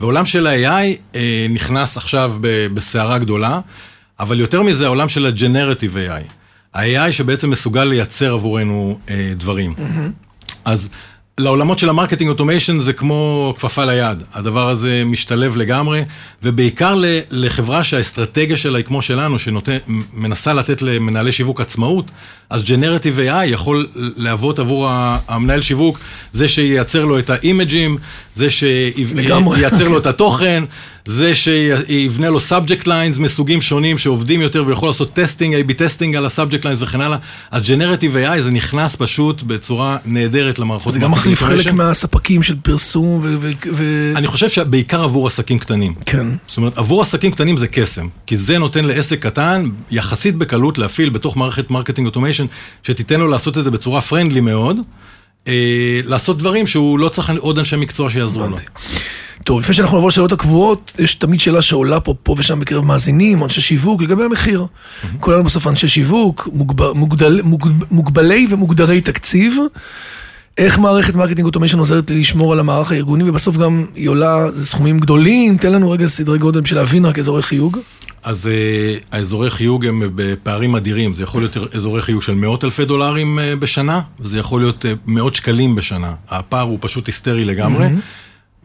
ועולם 0.00 0.26
של 0.26 0.46
ה-AI 0.46 0.96
אה, 1.14 1.46
נכנס 1.50 1.96
עכשיו 1.96 2.34
בסערה 2.74 3.18
גדולה, 3.18 3.60
אבל 4.20 4.40
יותר 4.40 4.62
מזה, 4.62 4.86
העולם 4.86 5.08
של 5.08 5.26
ה-Generative 5.26 5.94
AI. 5.94 6.32
ה-AI 6.74 7.12
שבעצם 7.12 7.50
מסוגל 7.50 7.84
לייצר 7.84 8.32
עבורנו 8.32 8.98
אה, 9.10 9.32
דברים. 9.36 9.74
אז 10.64 10.88
לעולמות 11.38 11.78
של 11.78 11.88
ה 11.88 11.92
marketing 11.92 12.30
automation 12.30 12.78
זה 12.78 12.92
כמו 12.92 13.54
כפפה 13.56 13.84
ליד. 13.84 14.22
הדבר 14.32 14.68
הזה 14.68 15.02
משתלב 15.06 15.56
לגמרי, 15.56 16.02
ובעיקר 16.42 17.02
לחברה 17.30 17.84
שהאסטרטגיה 17.84 18.56
שלה 18.56 18.78
היא 18.78 18.84
כמו 18.84 19.02
שלנו, 19.02 19.36
שמנסה 19.38 20.54
לתת 20.54 20.82
למנהלי 20.82 21.32
שיווק 21.32 21.60
עצמאות, 21.60 22.10
אז 22.50 22.64
generative 22.64 23.18
AI 23.18 23.44
יכול 23.44 23.86
להוות 23.94 24.58
עבור 24.58 24.88
המנהל 25.28 25.60
שיווק, 25.60 25.98
זה 26.32 26.48
שייצר 26.48 27.04
לו 27.04 27.18
את 27.18 27.30
ה 27.30 27.38
image 27.38 27.75
ים, 27.75 27.98
זה. 28.38 28.50
שייצר 28.50 29.88
לו 29.88 29.98
את 29.98 30.06
התוכן, 30.06 30.64
זה 31.08 31.34
שיבנה 31.34 32.30
לו 32.30 32.38
subject 32.38 32.84
lines 32.84 33.18
מסוגים 33.18 33.62
שונים 33.62 33.98
שעובדים 33.98 34.40
יותר 34.40 34.64
ויכול 34.66 34.88
לעשות 34.88 35.12
testing, 35.12 35.54
A-B 35.54 35.72
testing 35.72 36.16
על 36.16 36.26
ה-subject 36.26 36.62
lines 36.62 36.78
וכן 36.78 37.00
הלאה. 37.00 37.18
אז 37.50 37.62
generative 37.70 38.16
AI 38.16 38.40
זה 38.40 38.50
נכנס 38.50 38.96
פשוט 38.96 39.42
בצורה 39.42 39.96
נהדרת 40.04 40.58
למערכות. 40.58 40.92
זה 40.92 40.98
גם 40.98 41.10
מחליף 41.10 41.42
חלק. 41.42 41.72
מהספקים 41.72 42.42
של 42.42 42.56
פרסום. 42.62 43.20
ו- 43.22 43.50
ו- 43.72 44.12
אני 44.16 44.26
חושב 44.26 44.48
שבעיקר 44.48 45.02
עבור 45.02 45.26
עסקים 45.26 45.58
קטנים. 45.58 45.94
כן. 46.06 46.26
זאת 46.46 46.56
אומרת, 46.56 46.78
עבור 46.78 47.02
עסקים 47.02 47.30
קטנים 47.30 47.56
זה 47.56 47.66
קסם, 47.66 48.08
כי 48.26 48.36
זה 48.36 48.58
נותן 48.58 48.84
לעסק 48.84 49.22
קטן 49.22 49.68
יחסית 49.90 50.36
בקלות 50.36 50.78
להפעיל 50.78 51.10
בתוך 51.10 51.36
מערכת 51.36 51.70
marketing 51.70 52.06
automation, 52.06 52.46
שתיתן 52.82 53.20
לו 53.20 53.26
לעשות 53.26 53.58
את 53.58 53.64
זה 53.64 53.70
בצורה 53.70 54.00
friendly 54.00 54.40
מאוד, 54.40 54.76
אה, 55.48 56.00
לעשות 56.04 56.38
דברים 56.38 56.66
שהוא 56.66 56.98
לא 56.98 57.08
צריך 57.08 57.32
עוד 57.38 57.58
אנשי 57.58 57.76
מקצוע 57.76 58.10
שיעזרו 58.10 58.46
לו. 58.46 58.56
טוב, 59.44 59.60
לפני 59.60 59.74
שאנחנו 59.74 59.96
נעבור 59.96 60.08
לשאלות 60.08 60.32
הקבועות, 60.32 60.92
יש 60.98 61.14
תמיד 61.14 61.40
שאלה 61.40 61.62
שעולה 61.62 62.00
פה, 62.00 62.14
פה 62.22 62.34
ושם 62.38 62.60
בקרב 62.60 62.84
מאזינים, 62.84 63.44
אנשי 63.44 63.60
שיווק, 63.60 64.02
לגבי 64.02 64.24
המחיר. 64.24 64.66
כולנו 65.20 65.44
בסוף 65.44 65.66
אנשי 65.66 65.88
שיווק, 65.88 66.48
מוגב, 66.52 66.92
מוגדל, 66.92 67.40
מוג, 67.42 67.68
מוגבלי 67.90 68.46
ומוגדרי 68.50 69.00
תקציב. 69.00 69.56
איך 70.58 70.78
מערכת 70.78 71.14
marketing 71.14 71.46
automation 71.46 71.78
עוזרת 71.78 72.10
לי 72.10 72.20
לשמור 72.20 72.52
על 72.52 72.60
המערך 72.60 72.92
הארגוני, 72.92 73.30
ובסוף 73.30 73.56
גם 73.56 73.86
היא 73.94 74.08
עולה, 74.08 74.46
זה 74.52 74.66
סכומים 74.66 75.00
גדולים, 75.00 75.56
תן 75.56 75.72
לנו 75.72 75.90
רגע 75.90 76.06
סדרי 76.06 76.38
גודל 76.38 76.60
בשביל 76.60 76.78
להבין 76.78 77.06
רק 77.06 77.18
אזורי 77.18 77.42
חיוג. 77.42 77.78
אז 78.28 78.46
אה, 78.46 79.04
האזורי 79.12 79.50
חיוג 79.50 79.86
הם 79.86 80.02
בפערים 80.14 80.76
אדירים, 80.76 81.14
זה 81.14 81.22
יכול 81.22 81.42
להיות 81.42 81.74
אזורי 81.74 82.02
חיוג 82.02 82.22
של 82.22 82.34
מאות 82.34 82.64
אלפי 82.64 82.84
דולרים 82.84 83.38
אה, 83.38 83.56
בשנה, 83.56 84.00
וזה 84.20 84.38
יכול 84.38 84.60
להיות 84.60 84.84
אה, 84.84 84.88
מאות 85.06 85.34
שקלים 85.34 85.74
בשנה. 85.74 86.14
הפער 86.28 86.62
הוא 86.62 86.78
פשוט 86.80 87.06
היסטרי 87.06 87.44
לגמרי. 87.44 87.86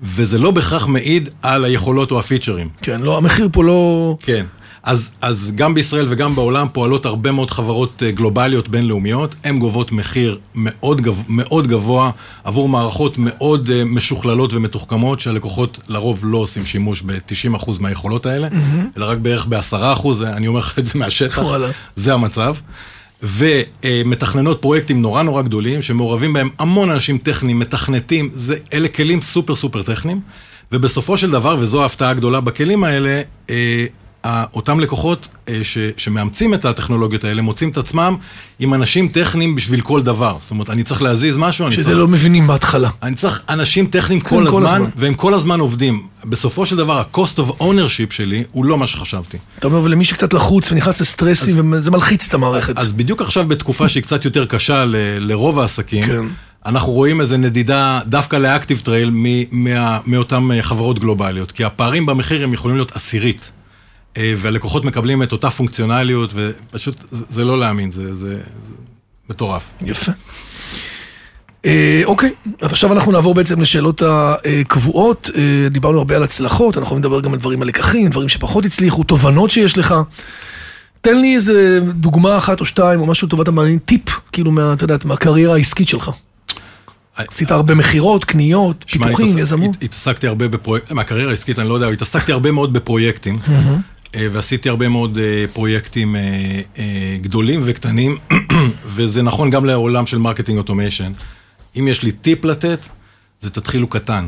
וזה 0.01 0.37
לא 0.37 0.51
בהכרח 0.51 0.87
מעיד 0.87 1.29
על 1.41 1.65
היכולות 1.65 2.11
או 2.11 2.19
הפיצ'רים. 2.19 2.69
כן, 2.81 3.01
לא, 3.01 3.17
המחיר 3.17 3.49
פה 3.51 3.63
לא... 3.63 4.17
כן. 4.19 4.45
אז, 4.83 5.11
אז 5.21 5.53
גם 5.55 5.73
בישראל 5.73 6.05
וגם 6.09 6.35
בעולם 6.35 6.67
פועלות 6.73 7.05
הרבה 7.05 7.31
מאוד 7.31 7.51
חברות 7.51 8.03
אה, 8.05 8.11
גלובליות 8.11 8.67
בינלאומיות, 8.67 9.35
הן 9.43 9.59
גובות 9.59 9.91
מחיר 9.91 10.39
מאוד, 10.55 11.01
גב, 11.01 11.23
מאוד 11.29 11.67
גבוה 11.67 12.11
עבור 12.43 12.69
מערכות 12.69 13.17
מאוד 13.17 13.69
אה, 13.69 13.83
משוכללות 13.85 14.53
ומתוחכמות, 14.53 15.21
שהלקוחות 15.21 15.79
לרוב 15.87 16.21
לא 16.23 16.37
עושים 16.37 16.65
שימוש 16.65 17.01
ב-90% 17.01 17.71
מהיכולות 17.79 18.25
האלה, 18.25 18.47
mm-hmm. 18.47 18.97
אלא 18.97 19.05
רק 19.05 19.17
בערך 19.17 19.45
ב-10%, 19.45 20.07
אני 20.23 20.47
אומר 20.47 20.59
לך 20.59 20.79
את 20.79 20.85
זה 20.85 20.99
מהשטח. 20.99 21.41
זה 21.95 22.13
המצב. 22.13 22.55
ומתכננות 23.23 24.61
פרויקטים 24.61 25.01
נורא 25.01 25.23
נורא 25.23 25.41
גדולים, 25.41 25.81
שמעורבים 25.81 26.33
בהם 26.33 26.49
המון 26.59 26.89
אנשים 26.89 27.17
טכניים, 27.17 27.59
מתכנתים, 27.59 28.29
זה, 28.33 28.55
אלה 28.73 28.87
כלים 28.87 29.21
סופר 29.21 29.55
סופר 29.55 29.83
טכניים. 29.83 30.21
ובסופו 30.71 31.17
של 31.17 31.31
דבר, 31.31 31.57
וזו 31.59 31.83
ההפתעה 31.83 32.09
הגדולה 32.09 32.41
בכלים 32.41 32.83
האלה, 32.83 33.21
אה, 33.49 33.85
אותם 34.53 34.79
לקוחות 34.79 35.27
אה, 35.49 35.59
ש, 35.63 35.77
שמאמצים 35.97 36.53
את 36.53 36.65
הטכנולוגיות 36.65 37.23
האלה, 37.23 37.41
מוצאים 37.41 37.69
את 37.69 37.77
עצמם 37.77 38.15
עם 38.59 38.73
אנשים 38.73 39.07
טכניים 39.07 39.55
בשביל 39.55 39.81
כל 39.81 40.01
דבר. 40.01 40.37
זאת 40.41 40.51
אומרת, 40.51 40.69
אני 40.69 40.83
צריך 40.83 41.01
להזיז 41.01 41.37
משהו, 41.37 41.65
אני 41.65 41.75
שזה 41.75 41.83
צריך... 41.83 41.97
לא 41.97 42.07
מבינים 42.07 42.47
בהתחלה. 42.47 42.89
אני 43.03 43.15
צריך 43.15 43.41
אנשים 43.49 43.87
טכניים 43.87 44.21
כן, 44.21 44.29
כל, 44.29 44.35
כל 44.51 44.65
הזמן, 44.65 44.75
הזמן. 44.77 44.89
והם 44.95 45.13
כל 45.13 45.33
הזמן 45.33 45.59
עובדים. 45.59 46.07
בסופו 46.25 46.65
של 46.65 46.75
דבר, 46.75 46.97
ה-cost 46.99 47.37
of 47.39 47.61
ownership 47.61 48.11
שלי 48.11 48.43
הוא 48.51 48.65
לא 48.65 48.77
מה 48.77 48.87
שחשבתי. 48.87 49.37
אתה 49.59 49.67
אומר, 49.67 49.81
ולמי 49.83 50.05
שקצת 50.05 50.33
לחוץ 50.33 50.71
ונכנס 50.71 51.01
לסטרסים, 51.01 51.73
וזה 51.73 51.91
מלחיץ 51.91 52.27
את 52.27 52.33
המערכת. 52.33 52.77
אז 52.77 52.93
בדיוק 52.93 53.21
עכשיו 53.21 53.47
בתקופה 53.47 53.89
שהיא 53.89 54.03
קצת 54.03 54.25
יותר 54.25 54.45
קשה 54.45 54.85
ל- 54.85 54.95
לרוב 55.19 55.59
העסקים, 55.59 56.03
כן. 56.03 56.25
אנחנו 56.65 56.91
רואים 56.91 57.21
איזו 57.21 57.37
נדידה 57.37 57.99
דווקא 58.05 58.35
לאקטיב 58.35 58.81
טרייל 58.83 59.11
מאותן 60.05 60.49
חברות 60.61 60.99
גלובליות, 60.99 61.51
כי 61.51 61.63
הפערים 61.63 62.05
במחיר 62.05 62.43
הם 62.43 62.53
יכולים 62.53 62.77
להיות 62.77 62.95
עשירית. 62.95 63.51
אה, 64.17 64.33
והלקוחות 64.37 64.85
מקבלים 64.85 65.23
את 65.23 65.31
אותה 65.31 65.49
פונקציונליות, 65.49 66.31
ופשוט 66.35 67.03
זה 67.11 67.25
זה 67.29 67.45
לא 67.45 67.59
להאמין, 67.59 67.91
זה, 67.91 68.13
זה, 68.13 68.35
זה 68.63 68.71
מטורף. 69.29 69.71
יפה. 69.85 70.11
אה, 71.65 72.01
אוקיי, 72.05 72.31
אז 72.61 72.71
עכשיו 72.73 72.93
אנחנו 72.93 73.11
נעבור 73.11 73.33
בעצם 73.33 73.61
לשאלות 73.61 74.01
הקבועות. 74.05 75.29
אה, 75.35 75.69
דיברנו 75.69 75.97
הרבה 75.97 76.15
על 76.15 76.23
הצלחות, 76.23 76.77
אנחנו 76.77 76.97
נדבר 76.97 77.19
גם 77.21 77.33
על 77.33 77.39
דברים 77.39 77.61
הלקחים, 77.61 78.09
דברים 78.09 78.29
שפחות 78.29 78.65
הצליחו, 78.65 79.03
תובנות 79.03 79.51
שיש 79.51 79.77
לך. 79.77 79.95
תן 81.01 81.17
לי 81.21 81.35
איזה 81.35 81.79
דוגמה 81.93 82.37
אחת 82.37 82.59
או 82.59 82.65
שתיים, 82.65 82.99
או 83.01 83.05
משהו 83.05 83.27
לטובת 83.27 83.47
המעניין, 83.47 83.79
טיפ, 83.79 84.09
כאילו, 84.31 84.51
מה, 84.51 84.73
אתה 84.73 84.83
יודעת, 84.83 85.05
מהקריירה 85.05 85.53
העסקית 85.53 85.87
שלך. 85.87 86.11
עשית 87.15 87.51
הרבה 87.51 87.75
מכירות, 87.75 88.25
קניות, 88.25 88.85
פיתוחים, 88.91 89.37
יזמות. 89.37 89.75
הת- 89.75 89.83
התעסקתי 89.83 90.27
הרבה 90.27 90.47
בפרויקטים, 90.47 90.95
מהקריירה 90.97 91.29
העסקית 91.29 91.59
אני 91.59 91.69
לא 91.69 91.73
יודע, 91.73 91.87
התעסקתי 91.87 92.31
הרבה 92.31 92.51
מאוד 92.51 92.73
בפרויקטים, 92.73 93.39
ועשיתי 94.15 94.69
הרבה 94.69 94.89
מאוד 94.89 95.17
אה, 95.17 95.45
פרויקטים 95.53 96.15
אה, 96.15 96.21
אה, 96.77 97.17
גדולים 97.21 97.61
וקטנים, 97.63 98.17
וזה 98.95 99.23
נכון 99.23 99.49
גם 99.49 99.65
לעולם 99.65 100.05
של 100.05 100.17
marketing 100.17 100.57
automation. 100.57 101.11
אם 101.79 101.87
יש 101.87 102.03
לי 102.03 102.11
טיפ 102.11 102.45
לתת, 102.45 102.79
זה 103.39 103.49
תתחילו 103.49 103.87
קטן. 103.87 104.27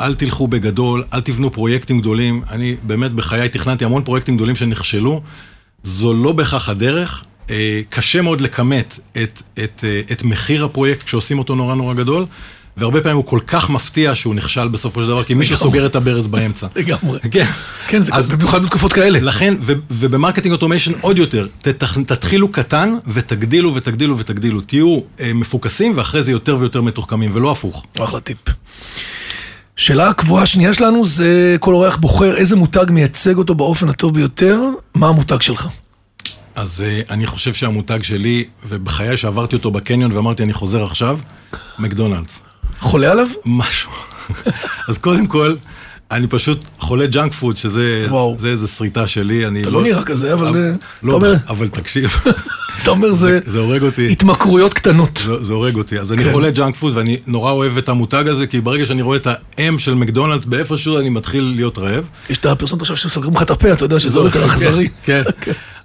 אל 0.00 0.14
תלכו 0.14 0.48
בגדול, 0.48 1.04
אל 1.14 1.20
תבנו 1.20 1.50
פרויקטים 1.52 2.00
גדולים. 2.00 2.42
אני 2.50 2.76
באמת 2.82 3.12
בחיי 3.12 3.48
תכננתי 3.48 3.84
המון 3.84 4.04
פרויקטים 4.04 4.36
גדולים 4.36 4.56
שנכשלו. 4.56 5.22
זו 5.82 6.14
לא 6.14 6.32
בהכרח 6.32 6.68
הדרך. 6.68 7.24
אה, 7.50 7.80
קשה 7.90 8.22
מאוד 8.22 8.40
לכמת 8.40 8.98
את, 9.22 9.42
את, 9.64 9.84
אה, 9.84 10.00
את 10.12 10.22
מחיר 10.22 10.64
הפרויקט 10.64 11.02
כשעושים 11.02 11.38
אותו 11.38 11.54
נורא 11.54 11.74
נורא 11.74 11.94
גדול, 11.94 12.26
והרבה 12.76 13.00
פעמים 13.00 13.16
הוא 13.16 13.24
כל 13.26 13.38
כך 13.46 13.70
מפתיע 13.70 14.14
שהוא 14.14 14.34
נכשל 14.34 14.68
בסופו 14.68 15.02
של 15.02 15.08
דבר, 15.08 15.24
כי 15.24 15.34
מישהו. 15.34 15.56
סוגר 15.56 15.86
את 15.86 15.96
הברז 15.96 16.26
באמצע. 16.26 16.66
לגמרי. 16.76 17.18
כן. 17.30 17.46
כן, 17.88 18.00
זה 18.00 18.36
במיוחד 18.36 18.62
בתקופות 18.62 18.92
כאלה. 18.92 19.20
לכן, 19.20 19.54
וב 19.90 20.01
marketing 20.01 20.52
automation 20.52 20.92
עוד 21.00 21.18
יותר, 21.18 21.46
תתחילו 22.06 22.48
קטן 22.48 22.94
ותגדילו 23.06 23.74
ותגדילו 23.74 24.18
ותגדילו. 24.18 24.60
תהיו 24.60 24.98
אה, 25.20 25.32
מפוקסים 25.34 25.92
ואחרי 25.96 26.22
זה 26.22 26.32
יותר 26.32 26.56
ויותר 26.60 26.82
מתוחכמים, 26.82 27.30
ולא 27.34 27.50
הפוך. 27.50 27.86
אחלה 27.98 28.20
טיפ. 28.20 28.38
שאלה 29.76 30.08
הקבועה 30.08 30.42
השנייה 30.42 30.72
שלנו 30.72 31.04
זה 31.04 31.56
כל 31.60 31.74
אורח 31.74 31.96
בוחר 31.96 32.36
איזה 32.36 32.56
מותג 32.56 32.86
מייצג 32.90 33.36
אותו 33.36 33.54
באופן 33.54 33.88
הטוב 33.88 34.14
ביותר, 34.14 34.60
מה 34.94 35.08
המותג 35.08 35.40
שלך? 35.40 35.68
אז 36.54 36.84
אה, 36.86 37.00
אני 37.10 37.26
חושב 37.26 37.54
שהמותג 37.54 38.02
שלי, 38.02 38.44
ובחיי 38.68 39.16
שעברתי 39.16 39.56
אותו 39.56 39.70
בקניון 39.70 40.12
ואמרתי, 40.12 40.42
אני 40.42 40.52
חוזר 40.52 40.82
עכשיו, 40.82 41.18
מקדונלדס. 41.78 42.40
חולה 42.82 43.10
עליו? 43.10 43.26
משהו. 43.46 43.90
אז 44.88 44.98
קודם 44.98 45.26
כל, 45.26 45.54
אני 46.10 46.26
פשוט 46.26 46.64
חולה 46.78 47.06
ג'אנק 47.06 47.32
פוד, 47.32 47.56
שזה 47.56 48.06
איזה 48.46 48.68
שריטה 48.68 49.06
שלי. 49.06 49.46
אני 49.46 49.60
אתה 49.62 49.70
לא 49.70 49.82
נראה 49.82 50.02
כזה, 50.02 50.32
אבל 50.34 50.48
אתה 50.48 50.86
לא, 51.02 51.12
אומר- 51.12 51.34
אבל 51.48 51.68
תקשיב, 51.68 52.16
אתה 52.82 52.90
אומר 52.90 53.12
זה 53.12 53.40
זה 53.46 53.58
הורג 53.58 53.82
אותי. 53.82 54.08
התמכרויות 54.12 54.74
קטנות. 54.74 55.16
זה, 55.24 55.44
זה 55.44 55.52
הורג 55.52 55.76
אותי. 55.76 55.98
אז 55.98 56.12
אני 56.12 56.24
כן. 56.24 56.32
חולה 56.32 56.50
ג'אנק 56.50 56.76
פוד 56.76 56.96
ואני 56.96 57.16
נורא 57.26 57.52
אוהב 57.52 57.78
את 57.78 57.88
המותג 57.88 58.24
הזה, 58.28 58.46
כי 58.46 58.60
ברגע 58.60 58.86
שאני 58.86 59.02
רואה 59.02 59.16
את 59.16 59.26
ה 59.58 59.68
M 59.68 59.78
של 59.78 59.94
מקדונלדס 59.94 60.44
באיפשהו, 60.44 60.98
אני 60.98 61.08
מתחיל 61.08 61.52
להיות 61.56 61.78
רעב. 61.78 62.04
יש 62.30 62.38
את 62.38 62.46
הפרסומת 62.46 62.82
עכשיו 62.82 62.96
שסוגרים 62.96 63.34
לך 63.34 63.42
את 63.42 63.50
הפה, 63.50 63.72
אתה 63.72 63.84
יודע 63.84 64.00
שזה 64.00 64.18
יותר 64.18 64.44
אכזרי. 64.46 64.88
כן. 65.04 65.22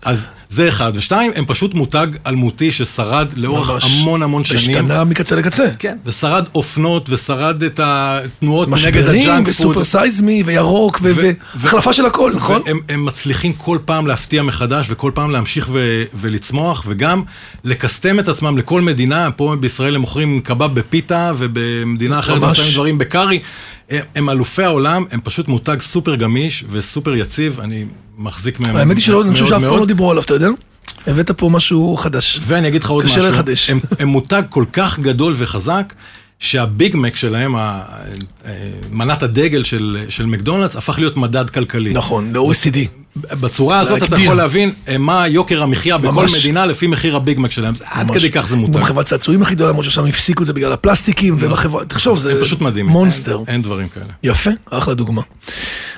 אז 0.01 0.27
זה 0.49 0.67
אחד. 0.67 0.91
ושתיים, 0.95 1.31
הם 1.36 1.45
פשוט 1.47 1.73
מותג 1.73 2.07
אלמותי 2.27 2.71
ששרד 2.71 3.27
לאורך 3.36 3.69
ממש. 3.69 3.99
המון 4.01 4.23
המון 4.23 4.43
שנים. 4.43 4.60
השתנה 4.60 5.03
מקצה 5.03 5.36
לקצה. 5.36 5.65
כן. 5.79 5.97
ושרד 6.05 6.45
אופנות, 6.55 7.10
ושרד 7.10 7.63
את 7.63 7.79
התנועות 7.83 8.67
נגד 8.67 8.73
משברים, 8.73 9.21
ה 9.21 9.26
junk 9.26 9.45
food. 9.45 9.47
ו 9.49 9.55
super 9.55 9.84
size 9.84 10.21
me, 10.21 10.43
וירוק, 10.45 10.99
ו- 11.03 11.12
ו- 11.15 11.31
והחלפה 11.55 11.93
של 11.93 12.05
הכל, 12.05 12.31
נכון? 12.36 12.62
והם 12.65 12.79
הם 12.89 13.05
מצליחים 13.05 13.53
כל 13.53 13.77
פעם 13.86 14.07
להפתיע 14.07 14.43
מחדש, 14.43 14.88
וכל 14.89 15.12
פעם 15.13 15.31
להמשיך 15.31 15.69
ו- 15.71 16.03
ולצמוח, 16.13 16.83
וגם 16.88 17.23
לקסטם 17.63 18.19
את 18.19 18.27
עצמם 18.27 18.57
לכל 18.57 18.81
מדינה. 18.81 19.31
פה 19.31 19.55
בישראל 19.60 19.95
הם 19.95 20.01
מוכרים 20.01 20.41
קבב 20.41 20.73
בפיתה, 20.79 21.31
ובמדינה 21.38 22.19
אחרת 22.19 22.38
הם. 22.38 22.43
עושים 22.43 22.73
דברים 22.73 22.97
בקארי. 22.97 23.39
הם, 23.89 24.00
הם 24.15 24.30
אלופי 24.30 24.63
העולם, 24.63 25.06
הם 25.12 25.19
פשוט 25.23 25.47
מותג 25.47 25.78
סופר 25.80 26.15
גמיש 26.15 26.63
וסופר 26.69 27.15
יציב, 27.15 27.60
אני 27.60 27.86
מחזיק 28.17 28.60
מהם 28.60 28.76
האמת 28.76 28.95
היא 28.97 29.04
שלא, 29.04 29.21
אני 29.23 29.34
חושב 29.34 29.45
שאף 29.45 29.62
פעם. 29.62 29.80
לא 29.80 29.86
דיברו 29.86 30.12
עליו, 30.12 30.23
אתה 30.23 30.34
יודע? 30.34 30.47
הבאת 31.08 31.32
פה 31.32 31.50
משהו 31.50 31.95
חדש. 31.97 32.39
ואני 32.43 32.67
אגיד 32.67 32.84
לך 32.84 32.89
עוד 32.89 33.06
קשה 33.06 33.17
משהו, 33.17 33.30
לחדש. 33.32 33.69
הם, 33.69 33.80
הם 34.00 34.08
מותג 34.08 34.43
כל 34.50 34.65
כך 34.73 35.00
גדול 35.00 35.34
וחזק, 35.38 35.93
שהביג 36.39 36.95
מק 36.95 37.15
שלהם, 37.15 37.56
ה- 37.56 37.82
אה, 38.45 38.52
מנת 38.91 39.23
הדגל 39.23 39.63
של, 39.63 40.06
של 40.10 40.26
מקדונלדס, 40.26 40.76
הפך 40.76 41.00
להיות 41.00 41.17
מדד 41.17 41.50
כלכלי. 41.50 41.93
נכון, 41.93 42.34
ל-OECD. 42.34 42.78
בצורה 43.21 43.80
הזאת 43.80 43.97
אתה 43.97 44.06
להגדיר. 44.06 44.25
יכול 44.25 44.38
להבין 44.38 44.71
אה, 44.88 44.97
מה 44.97 45.27
יוקר 45.27 45.63
המחיה 45.63 45.97
בכל 45.97 46.12
ממש. 46.12 46.39
מדינה 46.39 46.65
לפי 46.65 46.88
מחיר 46.88 47.15
הביג 47.15 47.39
מק 47.39 47.51
שלהם. 47.51 47.75
זה 47.75 47.86
עד 47.88 48.08
ממש. 48.08 48.17
כדי 48.17 48.32
כך 48.32 48.47
זה 48.47 48.56
מותג. 48.56 48.73
גם 48.73 48.84
חברת 48.84 49.06
צעצועים 49.06 49.41
הכי 49.41 49.56
גדולה, 49.56 49.69
למרות 49.69 49.86
ששם 49.86 50.06
הפסיקו 50.06 50.41
את 50.41 50.47
זה 50.47 50.53
בגלל 50.53 50.71
הפלסטיקים, 50.71 51.36
ובחברה, 51.39 51.86
תחשוב, 51.86 52.19
זה 52.19 52.41
פשוט 52.41 52.62
מדהים. 52.62 52.86
מונסטר. 52.88 53.38
אין, 53.38 53.45
אין 53.47 53.62
דברים 53.62 53.89
כאלה. 53.89 54.06
יפה, 54.23 54.51
אחלה 54.71 54.93
דוגמה. 54.93 55.21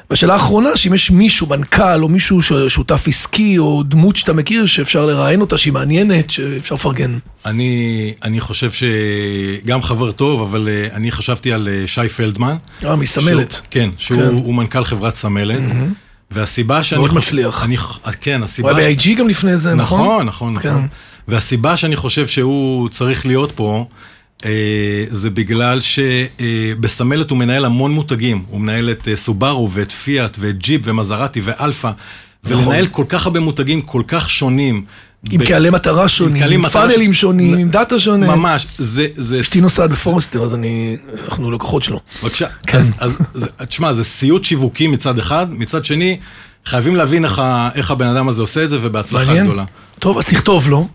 והשאלה 0.09 0.33
האחרונה, 0.33 0.75
שאם 0.75 0.93
יש 0.93 1.11
מישהו, 1.11 1.47
מנכ"ל, 1.47 2.03
או 2.03 2.09
מישהו 2.09 2.41
שותף 2.67 3.07
עסקי, 3.07 3.57
או 3.57 3.83
דמות 3.83 4.15
שאתה 4.15 4.33
מכיר, 4.33 4.65
שאפשר 4.65 5.05
לראיין 5.05 5.41
אותה, 5.41 5.57
שהיא 5.57 5.73
מעניינת, 5.73 6.29
שאפשר 6.29 6.75
לפרגן. 6.75 7.17
אני, 7.45 8.13
אני 8.23 8.39
חושב 8.39 8.69
שגם 8.71 9.81
חבר 9.81 10.11
טוב, 10.11 10.41
אבל 10.41 10.69
אה, 10.71 10.95
אני 10.95 11.11
חשבתי 11.11 11.53
על 11.53 11.67
אה, 11.71 11.87
שי 11.87 12.09
פלדמן. 12.09 12.55
אה, 12.85 12.95
מסמלת. 12.95 13.51
שהוא, 13.51 13.65
כן, 13.71 13.89
שהוא 13.97 14.45
כן. 14.45 14.55
מנכ"ל 14.55 14.83
חברת 14.83 15.15
סמלת. 15.15 15.63
והסיבה 16.31 16.83
שאני 16.83 16.99
מאוד 16.99 17.09
חושב... 17.11 17.19
מצליח. 17.19 17.65
אני, 17.65 17.77
כן, 18.21 18.37
הוא 18.37 18.43
הסיבה... 18.45 18.77
היה 18.77 18.99
ש- 18.99 19.07
ב-IG 19.07 19.19
גם 19.19 19.27
לפני 19.27 19.57
זה, 19.57 19.75
נכון? 19.75 20.01
נכון, 20.01 20.25
נכון, 20.25 20.59
כן. 20.59 20.69
נכון. 20.69 20.87
והסיבה 21.27 21.77
שאני 21.77 21.95
חושב 21.95 22.27
שהוא 22.27 22.89
צריך 22.89 23.25
להיות 23.25 23.51
פה, 23.55 23.85
אה, 24.45 24.51
זה 25.09 25.29
בגלל 25.29 25.79
שבסמלת 25.81 27.29
הוא 27.29 27.37
מנהל 27.37 27.65
המון 27.65 27.91
מותגים. 27.91 28.43
הוא 28.49 28.61
מנהל 28.61 28.91
את 28.91 29.07
אה, 29.07 29.15
סובארו 29.15 29.71
ואת 29.71 29.91
פיאט 29.91 30.37
ואת 30.39 30.57
ג'יפ 30.57 30.81
ומזרטי 30.83 31.41
ואלפא. 31.43 31.91
נכון. 32.43 32.57
ולנהל 32.57 32.87
כל 32.87 33.05
כך 33.09 33.25
הרבה 33.25 33.39
מותגים 33.39 33.81
כל 33.81 34.03
כך 34.07 34.29
שונים. 34.29 34.85
עם 35.31 35.45
קהלי 35.45 35.69
מטרה 35.69 36.07
שונים, 36.07 36.43
עם 36.51 36.69
פאנלים 36.69 37.13
שונים, 37.13 37.57
עם 37.57 37.69
דאטה 37.69 37.99
שונה. 37.99 38.35
ממש, 38.35 38.67
זה... 38.77 39.07
זה 39.15 39.39
אשתי 39.39 39.61
נוסעת 39.61 39.89
בפורסטר, 39.89 40.43
אז 40.43 40.53
אני, 40.53 40.97
אנחנו 41.25 41.51
לקוחות 41.51 41.83
שלו. 41.83 41.99
בבקשה. 42.23 42.47
כן. 42.67 42.81
אז, 42.99 43.21
תשמע, 43.57 43.93
זה 43.93 44.03
סיוט 44.03 44.43
שיווקי 44.43 44.87
מצד 44.87 45.19
אחד, 45.19 45.47
מצד 45.49 45.85
שני, 45.85 46.19
חייבים 46.65 46.95
להבין 46.95 47.25
איך, 47.75 47.91
הבן 47.91 48.07
אדם 48.07 48.27
הזה 48.27 48.41
עושה 48.41 48.63
את 48.63 48.69
זה, 48.69 48.77
ובהצלחה. 48.81 49.43
גדולה. 49.43 49.63
טוב, 49.99 50.17
אז 50.17 50.25
תכתוב 50.25 50.69
לו, 50.69 50.87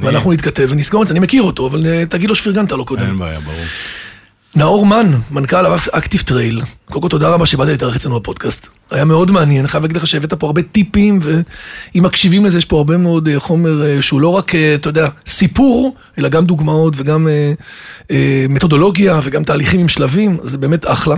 ואנחנו 0.00 0.32
נתכתב 0.32 0.66
ונסגור 0.70 1.02
את 1.02 1.08
זה. 1.08 1.12
אני 1.12 1.20
מכיר 1.20 1.42
אותו, 1.42 1.66
אבל 1.66 1.86
אה, 1.86 2.02
תגיד 2.08 2.28
לו 2.28 2.34
שפרגנת 2.34 2.72
לו 2.72 2.84
קודם. 2.84 3.06
אין 3.06 3.18
בעיה, 3.18 3.40
ברור. 3.40 3.64
נאור 4.54 4.86
מן, 4.86 5.12
מנכ"ל 5.30 5.66
אקטיב 5.92 6.20
טרייל, 6.20 6.60
קודם 6.90 7.02
כל 7.02 7.08
תודה 7.08 7.28
רבה 7.28 7.46
שבאת 7.46 7.68
להתארח 7.68 7.96
אצלנו 7.96 8.20
בפודקאסט. 8.20 8.68
היה 8.90 9.04
מאוד 9.04 9.30
מעניין, 9.30 9.60
אני 9.60 9.68
חייב 9.68 9.82
להגיד 9.82 9.96
לך 9.96 10.06
שהבאת 10.06 10.34
פה 10.34 10.46
הרבה 10.46 10.62
טיפים, 10.62 11.18
ואם 11.22 12.02
מקשיבים 12.02 12.44
לזה, 12.44 12.58
יש 12.58 12.64
פה 12.64 12.76
הרבה 12.76 12.96
מאוד 12.96 13.28
אה, 13.28 13.40
חומר 13.40 13.82
אה, 13.86 14.02
שהוא 14.02 14.20
לא 14.20 14.28
רק, 14.28 14.54
אה, 14.54 14.74
אתה 14.74 14.88
יודע, 14.88 15.08
סיפור, 15.26 15.94
אלא 16.18 16.28
גם 16.28 16.46
דוגמאות 16.46 16.94
וגם 16.96 17.28
מתודולוגיה 18.48 19.20
וגם 19.22 19.44
תהליכים 19.44 19.80
עם 19.80 19.88
שלבים, 19.88 20.36
זה 20.42 20.58
באמת 20.58 20.86
אחלה. 20.86 21.16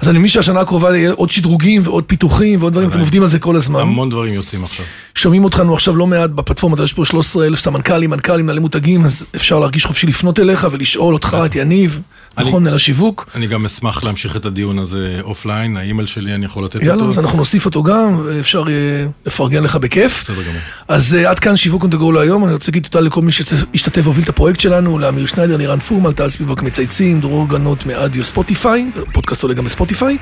אז 0.00 0.08
אני 0.08 0.18
מבין 0.18 0.28
שהשנה 0.28 0.60
הקרובה 0.60 0.96
יהיה 0.96 1.12
עוד 1.12 1.30
שדרוגים 1.30 1.82
ועוד 1.84 2.04
פיתוחים 2.04 2.60
ועוד 2.60 2.72
דברים, 2.72 2.88
אתם 2.88 2.98
עובדים 2.98 3.22
על 3.22 3.28
זה 3.28 3.38
כל 3.38 3.56
הזמן. 3.56 3.80
המון 3.80 4.10
דברים 4.10 4.34
יוצאים 4.34 4.64
עכשיו. 4.64 4.86
שומעים 5.14 5.44
אותנו 5.44 5.74
עכשיו 5.74 5.96
לא 5.96 6.06
מעט 6.06 6.30
בפלטפורמה, 6.30 6.84
יש 6.84 6.92
פה 6.92 7.04
13 7.04 7.46
אלף 7.46 7.58
סמנכ"לים, 7.58 8.10
מנכ"לים, 8.10 8.44
מנהלי 8.44 8.60
מותגים, 8.60 9.04
אז 9.04 9.26
אפשר 9.36 9.58
להרגיש 9.58 9.84
חופשי 9.84 10.06
לפנות 10.06 10.40
אליך 10.40 10.66
ולשאול 10.70 11.14
אותך, 11.14 11.36
את 11.46 11.54
יניב, 11.54 12.00
נכון, 12.38 12.62
מנהל 12.62 12.74
השיווק. 12.74 13.28
אני 13.34 13.46
גם 13.46 13.64
אשמח 13.64 14.04
להמשיך 14.04 14.36
את 14.36 14.46
הדיון 14.46 14.78
הזה 14.78 14.97
offline, 15.22 15.76
האימייל 15.76 16.06
שלי 16.06 16.34
אני 16.34 16.44
יכול 16.44 16.64
לתת 16.64 16.74
אותו. 16.74 16.86
יאללה, 16.86 17.04
אז 17.04 17.18
אנחנו 17.18 17.38
נוסיף 17.38 17.64
אותו 17.64 17.82
גם, 17.82 18.22
יהיה 18.68 19.06
לפרגן 19.26 19.62
לך 19.62 19.76
בכיף. 19.76 20.22
בסדר 20.22 20.42
גמור. 20.42 20.60
אז 20.88 21.14
אה, 21.14 21.30
עד 21.30 21.38
כאן 21.38 21.56
שיווק 21.56 21.84
go 21.84 22.12
להיום, 22.14 22.44
אני 22.44 22.52
רוצה 22.52 22.70
להגיד 22.70 22.86
תודה 22.90 23.06
לכל 23.06 23.22
מי 23.22 23.32
שהשתתף 23.32 24.02
והוביל 24.04 24.24
את 24.24 24.28
הפרויקט 24.28 24.60
שלנו, 24.60 24.98
לאמיר 24.98 25.26
שניידר, 25.26 25.56
לירן 25.56 25.78
פורמל, 25.78 26.12
טל 26.12 26.28
ספיבק 26.28 26.62
מצייצים, 26.62 27.20
דרור 27.20 27.48
גנות 27.48 27.86
מאדיו 27.86 28.24
ספוטיפיי, 28.24 28.90
פודקאסט 29.12 29.42
עולה 29.42 29.54
גם 29.54 29.64
בספוטיפיי, 29.64 30.18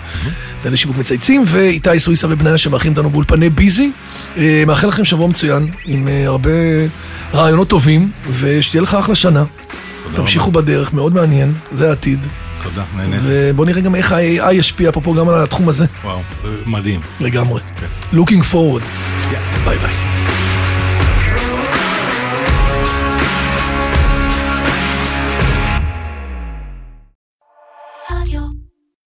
מנהל 0.65 0.77
שיווק 0.77 0.97
מצייצים, 0.99 1.43
ואיתי 1.47 1.99
סוויסה 1.99 2.27
ובניה 2.31 2.59
שמארחים 2.59 2.93
אותנו 2.93 3.11
באולפני 3.11 3.51
ביזי. 3.51 3.91
אה, 4.37 4.62
מאחל 4.67 4.89
לכם 4.89 5.05
שבוע 5.05 5.29
מצוין, 5.29 5.71
עם 5.85 6.09
אה, 6.09 6.27
הרבה 6.27 6.51
רעיונות 7.35 7.69
טובים, 7.69 8.11
ושתהיה 8.33 8.83
לך 8.83 8.95
אחלה 8.95 9.15
שנה. 9.15 9.45
תמשיכו 10.12 10.53
בדרך, 10.53 10.95
מאוד 10.95 11.15
מעניין, 11.15 11.53
זה 11.73 11.89
העתיד. 11.89 12.27
תודה, 12.62 12.85
נהניתי. 12.97 13.23
ובוא 13.27 13.66
נראה 13.66 13.81
גם 13.81 13.95
איך 13.95 14.12
ה-AI 14.12 14.53
ישפיע 14.53 14.90
פה 14.92 15.14
גם 15.19 15.29
על 15.29 15.42
התחום 15.42 15.69
הזה. 15.69 15.85
וואו, 16.05 16.21
מדהים. 16.66 17.01
לגמרי. 17.21 17.61
Looking 18.12 18.53
forward. 18.53 18.85
ביי 19.64 19.79
ביי. 19.79 20.16